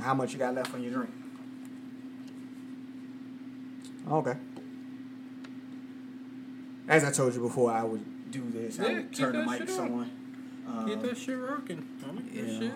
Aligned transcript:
How 0.00 0.14
much 0.14 0.32
you 0.32 0.38
got 0.38 0.54
left 0.54 0.72
on 0.74 0.82
your 0.82 0.92
drink? 0.92 1.10
Okay. 4.10 4.34
As 6.88 7.04
I 7.04 7.10
told 7.10 7.34
you 7.34 7.40
before, 7.40 7.70
I 7.70 7.82
would 7.82 8.30
do 8.30 8.48
this. 8.50 8.78
I 8.80 8.86
Yeah, 8.86 8.92
would 8.94 9.14
turn 9.14 9.32
the 9.32 9.38
mic 9.44 9.62
mics 9.62 9.68
shit 9.68 9.78
on. 9.80 9.92
on. 9.92 10.10
Um, 10.66 10.86
Get 10.86 11.02
that 11.02 11.18
shit 11.18 11.38
working. 11.38 11.86
I 12.06 12.10
like 12.12 12.24
yeah. 12.32 12.58
shit. 12.58 12.72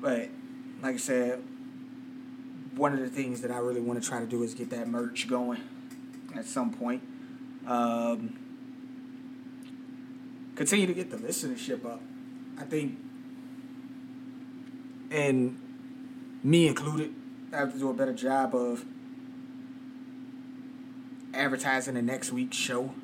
But 0.00 0.28
like 0.82 0.94
I 0.94 0.98
said, 0.98 1.42
one 2.76 2.92
of 2.92 3.00
the 3.00 3.08
things 3.08 3.40
that 3.42 3.50
I 3.50 3.58
really 3.58 3.80
want 3.80 4.02
to 4.02 4.08
try 4.08 4.20
to 4.20 4.26
do 4.26 4.42
is 4.42 4.54
get 4.54 4.70
that 4.70 4.88
merch 4.88 5.28
going 5.28 5.60
at 6.36 6.46
some 6.46 6.72
point. 6.72 7.02
Um, 7.66 8.38
continue 10.54 10.86
to 10.86 10.94
get 10.94 11.10
the 11.10 11.16
listenership 11.16 11.84
up. 11.84 12.00
I 12.58 12.64
think, 12.64 12.98
and 15.10 15.58
me 16.42 16.66
included, 16.68 17.14
I 17.52 17.56
have 17.58 17.72
to 17.72 17.78
do 17.78 17.90
a 17.90 17.94
better 17.94 18.12
job 18.12 18.54
of 18.54 18.84
advertising 21.34 21.94
the 21.94 22.02
next 22.02 22.32
week's 22.32 22.56
show 22.56 22.94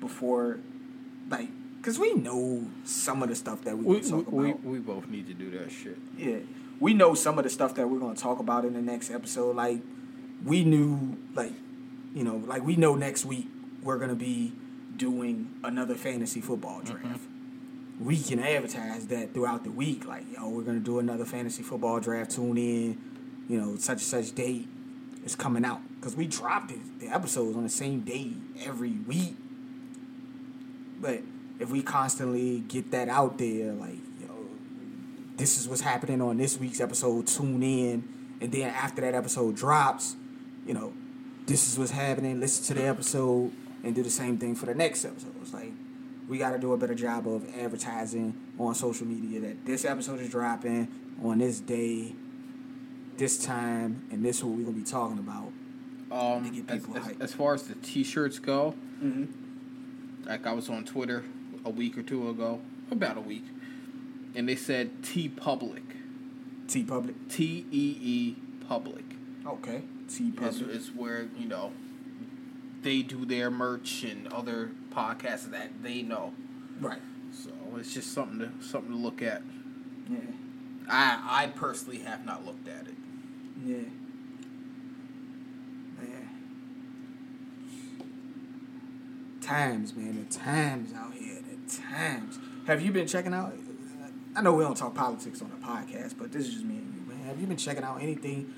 before, 0.00 0.58
like, 1.28 1.48
because 1.78 1.98
we 1.98 2.14
know 2.14 2.66
some 2.84 3.22
of 3.22 3.28
the 3.28 3.34
stuff 3.34 3.62
that 3.62 3.76
we, 3.76 3.84
We, 3.96 4.00
talk 4.00 4.30
we, 4.30 4.50
about. 4.50 4.64
we, 4.64 4.72
we 4.72 4.78
both 4.78 5.08
need 5.08 5.26
to 5.26 5.34
do 5.34 5.50
that 5.58 5.70
shit. 5.70 5.98
Yeah, 6.16 6.38
we 6.80 6.94
know 6.94 7.14
some 7.14 7.38
of 7.38 7.44
the 7.44 7.50
stuff 7.50 7.74
that 7.74 7.88
we're 7.88 7.98
gonna 7.98 8.14
talk 8.16 8.38
about 8.38 8.64
in 8.64 8.72
the 8.74 8.82
next 8.82 9.10
episode. 9.10 9.56
Like, 9.56 9.80
we 10.44 10.64
knew, 10.64 11.16
like, 11.34 11.52
you 12.14 12.24
know, 12.24 12.36
like 12.46 12.62
we 12.64 12.76
know 12.76 12.94
next 12.94 13.24
week 13.24 13.48
we're 13.82 13.98
gonna 13.98 14.14
be 14.14 14.52
doing 14.96 15.50
another 15.64 15.94
fantasy 15.94 16.40
football 16.40 16.80
draft. 16.80 17.04
Mm-hmm. 17.04 17.33
We 18.00 18.20
can 18.20 18.40
advertise 18.40 19.06
that 19.08 19.34
throughout 19.34 19.64
the 19.64 19.70
week. 19.70 20.06
Like, 20.06 20.24
yo, 20.34 20.48
we're 20.48 20.62
gonna 20.62 20.80
do 20.80 20.98
another 20.98 21.24
fantasy 21.24 21.62
football 21.62 22.00
draft. 22.00 22.32
Tune 22.32 22.58
in, 22.58 22.98
you 23.48 23.60
know, 23.60 23.76
such 23.76 23.98
and 23.98 24.00
such 24.02 24.34
date 24.34 24.68
is 25.24 25.36
coming 25.36 25.64
out 25.64 25.80
because 25.96 26.16
we 26.16 26.26
dropped 26.26 26.68
the, 26.68 26.78
the 26.98 27.12
episodes 27.12 27.56
on 27.56 27.62
the 27.62 27.68
same 27.68 28.00
day 28.00 28.32
every 28.64 28.92
week. 28.92 29.36
But 31.00 31.22
if 31.60 31.70
we 31.70 31.82
constantly 31.82 32.60
get 32.60 32.90
that 32.90 33.08
out 33.08 33.38
there, 33.38 33.72
like, 33.72 33.98
yo, 34.20 34.34
this 35.36 35.58
is 35.58 35.68
what's 35.68 35.82
happening 35.82 36.20
on 36.20 36.36
this 36.36 36.58
week's 36.58 36.80
episode. 36.80 37.26
Tune 37.26 37.62
in, 37.62 38.36
and 38.40 38.50
then 38.50 38.70
after 38.70 39.02
that 39.02 39.14
episode 39.14 39.54
drops, 39.54 40.16
you 40.66 40.74
know, 40.74 40.92
this 41.46 41.70
is 41.70 41.78
what's 41.78 41.90
happening. 41.90 42.40
Listen 42.40 42.64
to 42.64 42.82
the 42.82 42.88
episode 42.88 43.52
and 43.82 43.94
do 43.94 44.02
the 44.02 44.10
same 44.10 44.38
thing 44.38 44.54
for 44.54 44.66
the 44.66 44.74
next 44.74 45.04
episode. 45.04 45.34
It's 45.40 45.52
like 45.52 45.72
we 46.28 46.38
got 46.38 46.50
to 46.52 46.58
do 46.58 46.72
a 46.72 46.76
better 46.76 46.94
job 46.94 47.26
of 47.28 47.46
advertising 47.56 48.34
on 48.58 48.74
social 48.74 49.06
media 49.06 49.40
that 49.40 49.66
this 49.66 49.84
episode 49.84 50.20
is 50.20 50.30
dropping 50.30 50.88
on 51.22 51.38
this 51.38 51.60
day, 51.60 52.14
this 53.16 53.44
time, 53.44 54.06
and 54.10 54.24
this 54.24 54.38
is 54.38 54.44
what 54.44 54.56
we're 54.56 54.64
gonna 54.64 54.76
be 54.76 54.82
talking 54.82 55.18
about. 55.18 55.52
Um, 56.10 56.64
as, 56.68 56.84
as, 56.96 57.16
as 57.20 57.32
far 57.34 57.54
as 57.54 57.64
the 57.64 57.74
t-shirts 57.76 58.38
go, 58.38 58.74
Mm-hmm. 59.02 60.26
like 60.28 60.46
I 60.46 60.52
was 60.52 60.70
on 60.70 60.84
Twitter 60.84 61.24
a 61.64 61.70
week 61.70 61.98
or 61.98 62.02
two 62.02 62.28
ago, 62.30 62.60
about 62.90 63.16
a 63.18 63.20
week, 63.20 63.44
and 64.34 64.48
they 64.48 64.56
said 64.56 65.02
T 65.02 65.28
Public, 65.28 65.82
T 66.68 66.84
Public. 66.84 67.28
T 67.28 67.66
E 67.70 67.98
E 68.00 68.36
Public 68.68 69.04
Okay. 69.46 69.82
T 70.08 70.28
is, 70.28 70.34
Public. 70.36 70.70
is 70.76 70.90
where 70.92 71.26
you 71.36 71.48
know 71.48 71.72
they 72.82 73.02
do 73.02 73.24
their 73.26 73.50
merch 73.50 74.04
and 74.04 74.28
other 74.32 74.70
podcasts 74.94 75.50
that 75.50 75.82
they 75.82 76.02
know. 76.02 76.32
Right. 76.80 77.00
So 77.32 77.50
it's 77.76 77.92
just 77.92 78.12
something 78.12 78.38
to 78.38 78.50
something 78.64 78.92
to 78.92 78.98
look 78.98 79.22
at. 79.22 79.42
Yeah. 80.08 80.18
I 80.88 81.44
I 81.44 81.46
personally 81.48 81.98
have 82.00 82.24
not 82.24 82.44
looked 82.44 82.68
at 82.68 82.86
it. 82.86 82.94
Yeah. 83.64 83.76
Man. 85.98 86.28
Times, 89.40 89.94
man. 89.94 90.26
The 90.28 90.38
times 90.38 90.92
out 90.94 91.14
here. 91.14 91.38
The 91.42 91.76
times. 91.76 92.38
Have 92.66 92.80
you 92.80 92.92
been 92.92 93.06
checking 93.06 93.34
out? 93.34 93.54
I 94.36 94.42
know 94.42 94.52
we 94.54 94.64
don't 94.64 94.76
talk 94.76 94.94
politics 94.94 95.42
on 95.42 95.50
the 95.50 95.56
podcast, 95.64 96.14
but 96.18 96.32
this 96.32 96.46
is 96.46 96.54
just 96.54 96.64
me 96.64 96.76
and 96.76 96.94
you, 96.94 97.02
man. 97.14 97.24
Have 97.26 97.40
you 97.40 97.46
been 97.46 97.56
checking 97.56 97.84
out 97.84 98.02
anything 98.02 98.52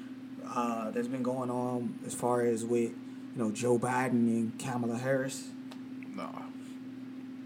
uh, 0.49 0.91
that's 0.91 1.09
been 1.09 1.23
going 1.23 1.51
on 1.51 1.99
as 2.07 2.15
far 2.15 2.43
as 2.43 2.65
with, 2.65 2.91
you 2.91 3.37
know, 3.37 3.51
Joe 3.51 3.79
Biden 3.79 4.13
and 4.13 4.59
Kamala 4.59 4.97
Harris? 4.97 5.49
No, 6.17 6.31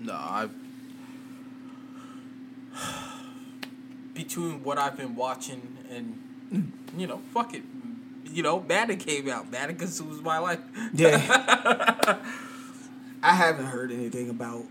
no, 0.01 0.13
I. 0.13 0.49
Between 4.15 4.63
what 4.63 4.79
I've 4.79 4.97
been 4.97 5.17
watching 5.17 5.77
and 5.91 6.73
you 6.97 7.07
know, 7.07 7.21
fuck 7.33 7.55
it, 7.55 7.63
you 8.25 8.43
know, 8.43 8.61
Madden 8.61 8.99
came 8.99 9.29
out. 9.29 9.51
Madden 9.51 9.77
consumes 9.77 10.21
my 10.21 10.39
life. 10.39 10.61
Yeah. 10.93 11.17
I 13.23 13.35
haven't 13.35 13.67
heard 13.67 13.93
anything 13.93 14.31
about 14.31 14.65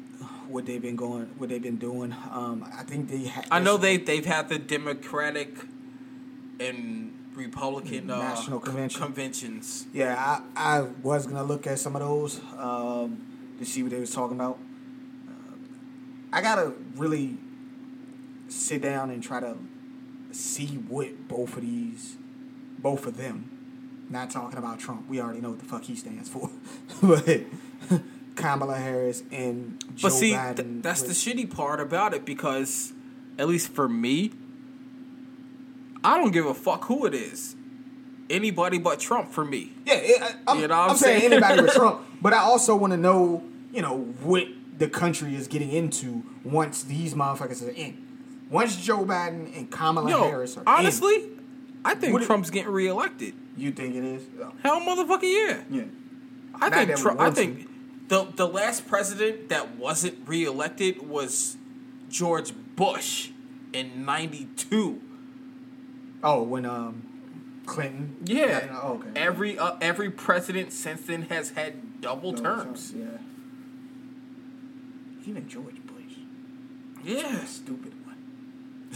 what 0.48 0.66
they've 0.66 0.82
been 0.82 0.96
going, 0.96 1.26
what 1.38 1.50
they've 1.50 1.62
been 1.62 1.78
doing. 1.78 2.14
Um, 2.32 2.68
I 2.76 2.84
think 2.84 3.10
they. 3.10 3.28
Ha- 3.28 3.46
I 3.52 3.60
know 3.60 3.78
they 3.78 3.98
they've 3.98 4.26
had 4.26 4.50
the 4.50 4.58
Democratic 4.58 5.56
and 6.60 7.14
Republican 7.36 8.10
uh, 8.10 8.18
National 8.20 8.60
convention. 8.60 9.02
conventions. 9.02 9.86
Yeah, 9.94 10.16
I, 10.18 10.42
I 10.56 10.82
was 11.04 11.28
gonna 11.28 11.44
look 11.44 11.68
at 11.68 11.80
some 11.80 11.96
of 11.96 12.02
those 12.02 12.40
um, 12.58 13.26
to 13.60 13.66
see 13.66 13.84
what 13.84 13.92
they 13.92 14.00
was 14.00 14.14
talking 14.14 14.36
about. 14.38 14.58
Uh, 15.28 15.32
I 16.34 16.42
gotta 16.42 16.74
really 16.96 17.38
sit 18.48 18.82
down 18.82 19.10
and 19.12 19.22
try 19.22 19.40
to 19.40 19.56
see 20.32 20.68
what 20.88 21.28
both 21.28 21.56
of 21.56 21.62
these, 21.62 22.18
both 22.80 23.06
of 23.06 23.18
them, 23.18 24.06
not 24.10 24.30
talking 24.32 24.58
about 24.58 24.80
Trump. 24.80 25.08
We 25.08 25.22
already 25.22 25.42
know 25.42 25.50
what 25.52 25.60
the 25.60 25.66
fuck 25.66 25.84
he 25.84 25.96
stands 25.96 26.30
for, 26.30 26.50
but 27.02 27.42
Kamala 28.36 28.78
Harris 28.78 29.24
and 29.32 29.84
Joe 29.96 30.08
But 30.10 30.12
see, 30.14 30.32
Biden. 30.34 30.56
th- 30.56 30.68
that's 30.82 31.02
the 31.04 31.14
shitty 31.14 31.54
part 31.54 31.80
about 31.80 32.14
it 32.14 32.26
because, 32.26 32.94
at 33.38 33.48
least 33.48 33.72
for 33.74 33.88
me, 33.90 34.32
I 36.04 36.18
don't 36.18 36.32
give 36.32 36.46
a 36.46 36.54
fuck 36.54 36.86
who 36.86 37.06
it 37.06 37.14
is. 37.14 37.56
Anybody 38.30 38.78
but 38.78 39.00
Trump 39.00 39.32
for 39.32 39.44
me. 39.44 39.74
Yeah, 39.86 39.96
it, 39.96 40.22
I, 40.22 40.34
I'm, 40.52 40.60
You 40.60 40.68
know 40.68 40.78
what 40.78 40.84
I'm 40.84 40.90
I'm 40.92 40.98
saying 40.98 41.20
saying? 41.22 41.34
anybody 41.34 41.62
but 41.64 41.74
Trump, 41.74 42.02
but 42.22 42.34
I 42.34 42.38
also 42.40 42.76
want 42.76 42.92
to 42.92 42.98
know, 42.98 43.44
you 43.72 43.82
know, 43.82 43.98
what 44.24 44.46
the 44.78 44.88
country 44.88 45.36
is 45.36 45.48
getting 45.48 45.72
into 45.72 46.24
once 46.44 46.84
these 46.84 47.14
motherfuckers 47.14 47.66
are 47.66 47.72
in. 47.72 48.06
Once 48.50 48.78
Joe 48.78 49.06
Biden 49.06 49.56
and 49.56 49.70
Kamala 49.70 50.10
Yo, 50.10 50.24
Harris 50.24 50.58
are 50.58 50.62
in. 50.62 50.68
honestly, 50.68 51.30
I 51.86 51.96
think 51.96 52.14
What 52.14 52.24
it- 52.24 52.26
Trump's 52.26 52.50
getting 52.50 52.72
reelected. 52.72 53.30
in, 53.30 53.62
you 53.62 53.72
think 53.72 53.96
it 53.96 54.04
is? 54.04 54.24
Oh, 54.42 54.52
Hell, 54.64 54.80
motherfucker, 54.82 55.24
yeah. 55.24 55.62
yeah. 55.70 55.84
I 56.56 56.70
Not 56.70 56.74
think 56.88 56.98
Trump. 57.00 57.20
I 57.22 57.30
think 57.32 57.68
the 58.10 58.26
the 58.36 58.48
last 58.48 58.88
president 58.88 59.50
that 59.50 59.76
wasn't 59.78 60.28
reelected 60.28 61.08
was 61.08 61.58
George 62.10 62.52
Bush 62.76 63.30
in 63.72 64.04
'92. 64.04 65.00
Oh, 66.24 66.42
when 66.44 66.66
um 66.66 67.04
Clinton. 67.66 68.18
Yeah. 68.26 68.80
Oh, 68.82 68.94
okay. 68.96 69.10
Every 69.16 69.58
uh, 69.60 69.76
every 69.80 70.10
president 70.10 70.74
since 70.74 71.02
then 71.02 71.24
has 71.24 71.52
had 71.52 71.76
double 72.02 72.34
terms. 72.34 72.94
Yeah. 72.96 73.06
Even 75.26 75.48
George 75.48 75.76
Bush, 75.86 76.16
Yeah. 77.04 77.44
stupid 77.46 77.94
one. 78.06 78.16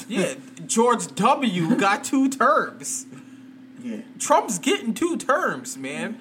Yeah, 0.08 0.34
George 0.66 1.14
W. 1.16 1.76
got 1.76 2.04
two 2.04 2.30
terms. 2.30 3.06
Yeah. 3.82 4.02
Trump's 4.18 4.58
getting 4.60 4.94
two 4.94 5.18
terms, 5.18 5.78
man. 5.78 6.18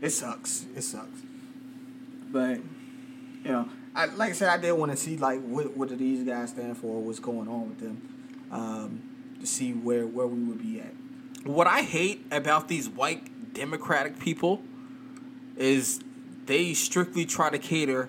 It 0.00 0.10
sucks. 0.10 0.64
It 0.76 0.82
sucks. 0.82 1.20
But 2.30 2.58
you 3.44 3.50
know, 3.52 3.68
I 3.94 4.06
like 4.06 4.30
I 4.30 4.32
said, 4.32 4.48
I 4.48 4.58
did 4.58 4.72
want 4.72 4.92
to 4.92 4.96
see 4.96 5.16
like 5.16 5.40
what 5.42 5.76
what 5.76 5.88
do 5.88 5.96
these 5.96 6.24
guys 6.24 6.50
stand 6.50 6.76
for, 6.78 7.02
what's 7.02 7.18
going 7.18 7.48
on 7.48 7.68
with 7.68 7.80
them, 7.80 8.46
um, 8.52 9.02
to 9.40 9.46
see 9.46 9.72
where 9.72 10.06
where 10.06 10.26
we 10.26 10.40
would 10.44 10.62
be 10.62 10.80
at. 10.80 10.94
What 11.44 11.66
I 11.66 11.82
hate 11.82 12.24
about 12.30 12.68
these 12.68 12.88
white 12.88 13.52
Democratic 13.54 14.18
people 14.20 14.62
is 15.58 16.00
they 16.46 16.72
strictly 16.74 17.26
try 17.26 17.50
to 17.50 17.58
cater 17.58 18.08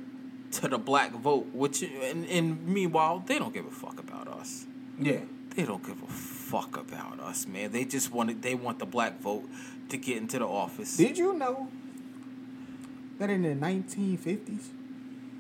to 0.52 0.68
the 0.68 0.78
black 0.78 1.12
vote, 1.12 1.48
which 1.54 1.82
and, 1.82 2.26
and 2.26 2.66
meanwhile 2.68 3.24
they 3.26 3.38
don't 3.38 3.54
give 3.54 3.66
a 3.66 3.72
fuck 3.72 4.00
about 4.00 4.28
us. 4.28 4.66
Yeah. 4.98 5.20
They 5.56 5.64
don't 5.64 5.86
give 5.86 6.02
a 6.02 6.08
fuck 6.08 6.78
about 6.78 7.20
us, 7.20 7.48
man. 7.48 7.72
They 7.72 7.86
just 7.86 8.12
want 8.12 8.30
it, 8.30 8.42
they 8.42 8.56
want 8.56 8.80
the 8.80 8.86
black 8.86 9.20
vote 9.20 9.50
to 9.90 9.98
get 9.98 10.18
into 10.18 10.40
the 10.40 10.48
office. 10.48 10.96
Did 10.96 11.18
you 11.18 11.34
know 11.34 11.70
that 13.18 13.30
in 13.30 13.42
the 13.42 13.50
1950s, 13.50 14.68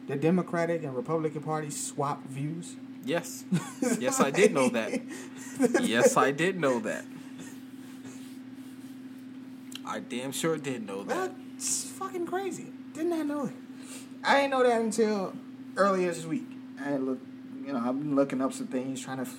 the 0.08 0.16
Democratic 0.16 0.84
and 0.84 0.96
Republican 0.96 1.42
parties 1.42 1.82
swapped 1.82 2.26
views? 2.28 2.76
Yes. 3.06 3.46
Yes, 4.00 4.20
I 4.20 4.30
did 4.32 4.54
know 4.54 4.70
that. 4.70 5.02
Yes, 5.82 6.18
I 6.18 6.32
did 6.32 6.60
know 6.60 6.80
that. 6.80 7.06
I 9.86 10.00
damn 10.00 10.32
sure 10.32 10.58
did 10.58 10.86
know 10.86 11.04
that. 11.04 11.32
That's 11.60 11.84
fucking 11.90 12.26
crazy. 12.26 12.68
Did 12.94 13.08
not 13.08 13.20
I 13.20 13.24
know 13.24 13.46
it. 13.48 13.54
I 14.24 14.36
didn't 14.36 14.52
know 14.52 14.64
that 14.64 14.80
until 14.80 15.34
earlier 15.76 16.08
this 16.08 16.26
week. 16.26 16.48
I 16.82 16.96
look, 16.96 17.20
you 17.66 17.74
know, 17.74 17.80
I've 17.80 18.00
been 18.00 18.16
looking 18.16 18.42
up 18.42 18.54
some 18.54 18.68
things, 18.68 19.02
trying 19.02 19.18
to, 19.18 19.30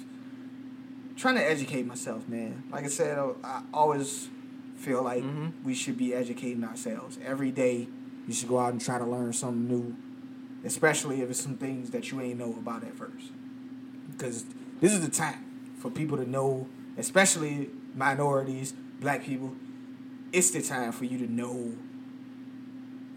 trying 1.17 1.37
to 1.37 1.43
educate 1.43 1.87
myself, 1.87 2.29
man. 2.29 2.65
Like 2.71 2.85
I 2.85 2.89
said, 2.89 3.17
I- 3.19 3.33
I 3.43 3.63
always 3.73 4.29
feel 4.77 5.03
like 5.03 5.25
Mhm. 5.25 5.53
we 5.65 5.73
should 5.73 5.97
be 5.97 6.13
educating 6.13 6.63
ourselves 6.63 7.19
every 7.25 7.51
day. 7.51 7.89
You 8.27 8.35
should 8.35 8.51
go 8.51 8.59
out 8.59 8.73
and 8.73 8.83
try 8.83 8.99
to 8.99 9.07
learn 9.07 9.33
something 9.33 9.67
new, 9.67 9.97
especially 10.63 11.23
if 11.23 11.31
it's 11.31 11.41
some 11.41 11.57
things 11.57 11.89
that 11.93 12.11
you 12.13 12.21
ain't 12.21 12.39
know 12.39 12.53
about 12.53 12.85
at 12.85 12.95
first. 12.99 13.33
Because 14.11 14.45
this 14.83 14.93
is 14.93 15.01
the 15.01 15.11
time 15.11 15.43
for 15.79 15.91
people 15.91 16.19
to 16.19 16.29
know, 16.29 16.67
especially 16.99 17.71
minorities, 17.97 18.75
black 19.01 19.25
people. 19.25 19.57
It's 20.35 20.51
the 20.51 20.61
time 20.61 20.93
for 20.93 21.07
you 21.07 21.17
to 21.17 21.33
know 21.33 21.77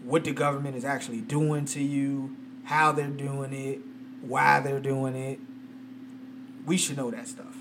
what 0.04 0.24
the 0.24 0.32
government 0.32 0.76
is 0.76 0.84
actually 0.84 1.20
doing 1.20 1.64
to 1.64 1.82
you, 1.82 2.36
how 2.64 2.92
they're 2.92 3.08
doing 3.08 3.52
it, 3.52 3.80
why 4.20 4.60
they're 4.60 4.80
doing 4.80 5.16
it. 5.16 5.38
We 6.66 6.76
should 6.76 6.96
know 6.96 7.10
that 7.10 7.26
stuff. 7.26 7.56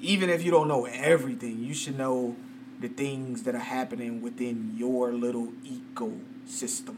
Even 0.00 0.30
if 0.30 0.44
you 0.44 0.50
don't 0.50 0.68
know 0.68 0.84
everything, 0.86 1.62
you 1.62 1.74
should 1.74 1.98
know 1.98 2.36
the 2.80 2.88
things 2.88 3.44
that 3.44 3.54
are 3.54 3.58
happening 3.58 4.20
within 4.20 4.74
your 4.76 5.12
little 5.12 5.52
ecosystem, 5.64 6.96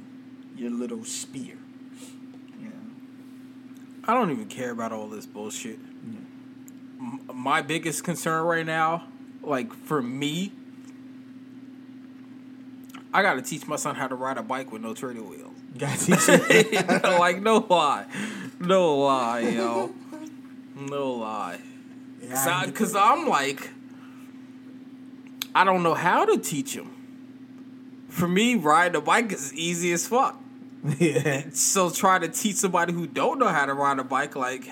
your 0.57 0.71
little 0.71 1.05
sphere. 1.05 1.59
Yeah. 2.61 2.69
I 4.05 4.15
don't 4.15 4.31
even 4.31 4.47
care 4.47 4.71
about 4.71 4.93
all 4.93 5.09
this 5.09 5.27
bullshit. 5.27 5.79
M- 6.99 7.21
my 7.33 7.63
biggest 7.63 8.03
concern 8.03 8.43
right 8.45 8.67
now, 8.67 9.05
like 9.43 9.73
for 9.73 10.03
me, 10.03 10.53
I 13.13 13.23
gotta 13.23 13.43
teach 13.43 13.67
my 13.67 13.77
son 13.77 13.95
how 13.95 14.07
to 14.07 14.15
ride 14.15 14.39
a 14.39 14.43
bike 14.43 14.71
with 14.71 14.83
no 14.83 14.95
training 14.95 15.29
wheels. 15.29 15.55
Gotta 15.77 16.05
teach 16.05 16.27
him. 16.27 17.03
like 17.03 17.41
no 17.41 17.67
lie, 17.69 18.07
no 18.61 18.97
lie, 18.99 19.41
yo, 19.41 19.95
no 20.77 21.13
lie. 21.13 21.61
Yeah, 22.23 22.67
Because. 22.67 22.95
I'm 22.95 23.29
like, 23.29 23.71
I 25.55 25.65
don't 25.65 25.83
know 25.83 25.95
how 25.95 26.25
to 26.25 26.39
teach 26.39 26.75
him. 26.75 26.91
For 28.09 28.29
me, 28.29 28.55
riding 28.57 28.97
a 28.97 29.01
bike 29.01 29.33
is 29.33 29.55
easy 29.55 29.93
as 29.93 30.07
fuck. 30.07 30.39
yeah. 30.99 31.45
So 31.53 31.91
try 31.91 32.19
to 32.19 32.29
teach 32.29 32.57
somebody 32.57 32.93
who 32.93 33.07
don't 33.07 33.39
know 33.39 33.49
how 33.49 33.67
to 33.67 33.75
ride 33.75 33.99
a 33.99 34.05
bike, 34.05 34.37
like, 34.37 34.69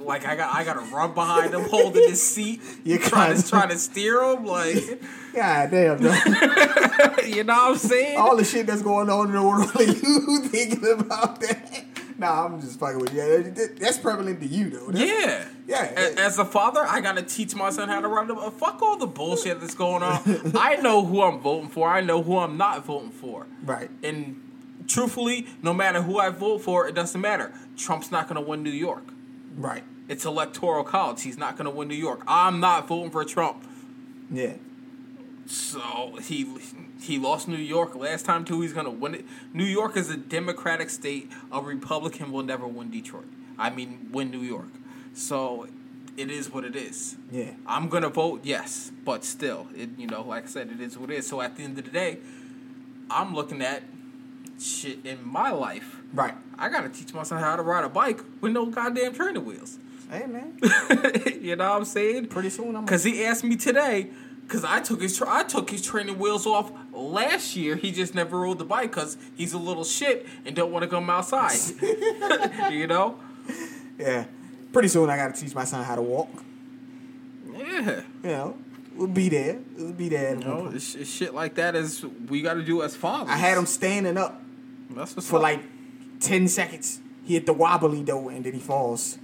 like 0.00 0.26
I 0.26 0.36
got 0.36 0.54
I 0.54 0.64
got 0.64 0.74
to 0.74 0.94
run 0.94 1.14
behind 1.14 1.52
them, 1.52 1.68
holding 1.68 2.08
his 2.08 2.22
seat, 2.22 2.60
You 2.84 2.98
trying 2.98 3.36
to 3.36 3.48
trying 3.48 3.68
to 3.70 3.78
steer 3.78 4.22
him, 4.22 4.44
like, 4.44 5.00
God 5.34 5.70
damn, 5.70 6.02
dog. 6.02 7.24
you 7.26 7.44
know 7.44 7.54
what 7.54 7.70
I'm 7.72 7.76
saying? 7.78 8.18
all 8.18 8.36
the 8.36 8.44
shit 8.44 8.66
that's 8.66 8.82
going 8.82 9.10
on 9.10 9.28
in 9.28 9.34
the 9.34 9.42
world, 9.42 9.70
you 9.78 10.40
thinking 10.48 11.00
about 11.00 11.40
that? 11.40 11.84
Nah, 12.18 12.46
I'm 12.46 12.58
just 12.62 12.78
fucking 12.80 12.98
with 12.98 13.12
you. 13.12 13.52
That's 13.78 13.98
prevalent 13.98 14.40
to 14.40 14.46
you, 14.46 14.70
though. 14.70 14.86
That's, 14.90 15.04
yeah. 15.04 15.48
Yeah. 15.66 15.84
A- 16.00 16.18
As 16.18 16.38
a 16.38 16.46
father, 16.46 16.80
I 16.80 17.02
gotta 17.02 17.20
teach 17.22 17.54
my 17.54 17.68
son 17.68 17.90
how 17.90 18.00
to 18.00 18.08
run 18.08 18.30
a 18.30 18.34
bike. 18.34 18.44
Uh, 18.46 18.50
fuck 18.50 18.80
all 18.80 18.96
the 18.96 19.06
bullshit 19.06 19.60
that's 19.60 19.74
going 19.74 20.02
on. 20.02 20.52
I 20.58 20.76
know 20.76 21.04
who 21.04 21.20
I'm 21.22 21.40
voting 21.40 21.68
for. 21.68 21.90
I 21.90 22.00
know 22.00 22.22
who 22.22 22.38
I'm 22.38 22.56
not 22.56 22.86
voting 22.86 23.10
for. 23.10 23.46
Right. 23.62 23.90
And 24.02 24.40
truthfully, 24.88 25.46
no 25.62 25.74
matter 25.74 26.00
who 26.00 26.18
I 26.18 26.30
vote 26.30 26.62
for, 26.62 26.88
it 26.88 26.94
doesn't 26.94 27.20
matter. 27.20 27.52
Trump's 27.76 28.10
not 28.10 28.28
gonna 28.28 28.40
win 28.40 28.62
New 28.62 28.70
York. 28.70 29.04
Right. 29.56 29.84
It's 30.08 30.24
electoral 30.24 30.84
college. 30.84 31.22
He's 31.22 31.38
not 31.38 31.56
gonna 31.56 31.70
win 31.70 31.88
New 31.88 31.94
York. 31.94 32.22
I'm 32.26 32.60
not 32.60 32.86
voting 32.86 33.10
for 33.10 33.24
Trump. 33.24 33.64
Yeah. 34.30 34.54
So 35.46 36.16
he 36.22 36.46
he 37.00 37.18
lost 37.18 37.48
New 37.48 37.56
York 37.56 37.94
last 37.94 38.26
time 38.26 38.44
too. 38.44 38.60
He's 38.60 38.72
gonna 38.72 38.90
win 38.90 39.14
it. 39.14 39.24
New 39.52 39.64
York 39.64 39.96
is 39.96 40.10
a 40.10 40.16
Democratic 40.16 40.90
state. 40.90 41.30
A 41.50 41.60
Republican 41.60 42.32
will 42.32 42.42
never 42.42 42.66
win 42.66 42.90
Detroit. 42.90 43.26
I 43.58 43.70
mean, 43.70 44.08
win 44.12 44.30
New 44.30 44.42
York. 44.42 44.68
So 45.14 45.66
it 46.16 46.30
is 46.30 46.52
what 46.52 46.64
it 46.64 46.76
is. 46.76 47.16
Yeah. 47.30 47.52
I'm 47.66 47.88
gonna 47.88 48.08
vote 48.08 48.40
yes, 48.42 48.92
but 49.04 49.24
still, 49.24 49.68
it 49.74 49.90
you 49.96 50.06
know, 50.06 50.22
like 50.22 50.44
I 50.44 50.48
said, 50.48 50.70
it 50.70 50.80
is 50.80 50.98
what 50.98 51.10
it 51.10 51.18
is. 51.18 51.26
So 51.26 51.40
at 51.40 51.56
the 51.56 51.62
end 51.62 51.78
of 51.78 51.84
the 51.84 51.90
day, 51.90 52.18
I'm 53.10 53.34
looking 53.34 53.62
at 53.62 53.82
shit 54.60 55.04
in 55.04 55.26
my 55.26 55.50
life. 55.50 55.95
Right. 56.12 56.34
I 56.58 56.68
gotta 56.68 56.88
teach 56.88 57.12
my 57.12 57.22
son 57.22 57.40
how 57.40 57.56
to 57.56 57.62
ride 57.62 57.84
a 57.84 57.88
bike 57.88 58.20
with 58.40 58.52
no 58.52 58.66
goddamn 58.66 59.14
training 59.14 59.44
wheels. 59.44 59.78
Hey, 60.10 60.26
man. 60.26 60.58
you 61.40 61.56
know 61.56 61.70
what 61.70 61.76
I'm 61.78 61.84
saying? 61.84 62.26
Pretty 62.26 62.50
soon 62.50 62.76
I'm 62.76 62.84
Because 62.84 63.02
he 63.04 63.24
asked 63.24 63.42
me 63.44 63.56
today, 63.56 64.08
because 64.46 64.64
I 64.64 64.80
took 64.80 65.02
his 65.02 65.16
tra- 65.18 65.28
I 65.28 65.42
took 65.42 65.68
his 65.68 65.82
training 65.82 66.18
wheels 66.18 66.46
off 66.46 66.70
last 66.92 67.56
year. 67.56 67.74
He 67.76 67.90
just 67.90 68.14
never 68.14 68.38
rode 68.40 68.58
the 68.58 68.64
bike 68.64 68.90
because 68.92 69.16
he's 69.36 69.52
a 69.52 69.58
little 69.58 69.84
shit 69.84 70.26
and 70.46 70.54
don't 70.54 70.70
want 70.70 70.84
to 70.84 70.88
come 70.88 71.10
outside. 71.10 71.58
you 72.72 72.86
know? 72.86 73.18
Yeah. 73.98 74.26
Pretty 74.72 74.88
soon 74.88 75.10
I 75.10 75.16
got 75.16 75.34
to 75.34 75.40
teach 75.40 75.54
my 75.54 75.64
son 75.64 75.82
how 75.84 75.96
to 75.96 76.02
walk. 76.02 76.28
Yeah. 77.52 78.02
You 78.22 78.30
know, 78.30 78.58
we'll 78.94 79.08
be 79.08 79.28
there. 79.28 79.58
We'll 79.76 79.92
be 79.92 80.08
there. 80.08 80.28
at 80.36 80.38
You 80.38 80.44
know, 80.44 80.60
point. 80.62 80.76
it's, 80.76 80.94
it's 80.94 81.10
shit 81.10 81.34
like 81.34 81.54
that 81.56 81.74
is 81.74 82.04
we 82.28 82.42
got 82.42 82.54
to 82.54 82.62
do 82.62 82.82
as 82.82 82.94
fathers. 82.94 83.28
I 83.30 83.36
had 83.36 83.58
him 83.58 83.66
standing 83.66 84.16
up 84.16 84.40
That's 84.90 85.14
for 85.14 85.36
up. 85.36 85.42
like 85.42 85.60
10 86.20 86.48
seconds. 86.48 87.00
He 87.24 87.34
hit 87.34 87.46
the 87.46 87.52
wobbly 87.52 88.02
though, 88.02 88.28
and 88.28 88.44
then 88.44 88.52
he 88.52 88.60
falls. 88.60 89.18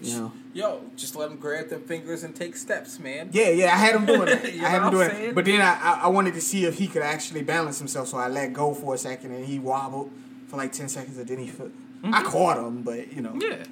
You 0.00 0.16
know. 0.16 0.32
Yo, 0.54 0.80
just 0.96 1.14
let 1.16 1.30
him 1.30 1.36
grab 1.36 1.68
them 1.68 1.82
fingers 1.82 2.22
and 2.24 2.34
take 2.34 2.56
steps, 2.56 2.98
man. 2.98 3.30
Yeah, 3.32 3.50
yeah, 3.50 3.66
I 3.66 3.76
had 3.76 3.94
him 3.96 4.06
doing. 4.06 4.28
You 4.54 4.64
I 4.64 4.68
had 4.68 4.82
him 4.82 4.90
doing 4.90 5.10
it. 5.10 5.34
But 5.34 5.44
then 5.44 5.60
I, 5.60 5.74
I, 5.80 6.00
I 6.04 6.06
wanted 6.08 6.34
to 6.34 6.40
see 6.40 6.64
if 6.64 6.78
he 6.78 6.86
could 6.86 7.02
actually 7.02 7.42
balance 7.42 7.78
himself, 7.78 8.08
so 8.08 8.18
I 8.18 8.28
let 8.28 8.52
go 8.52 8.74
for 8.74 8.94
a 8.94 8.98
second, 8.98 9.32
and 9.32 9.44
he 9.44 9.58
wobbled 9.58 10.10
for 10.46 10.56
like 10.56 10.72
10 10.72 10.88
seconds, 10.88 11.18
and 11.18 11.26
then 11.28 11.38
he. 11.38 11.48
Fell. 11.48 11.70
I 12.04 12.22
caught 12.22 12.58
him, 12.58 12.82
but 12.82 13.12
you 13.12 13.22
know. 13.22 13.30
Mm-hmm. 13.30 13.40
Yeah. 13.60 13.64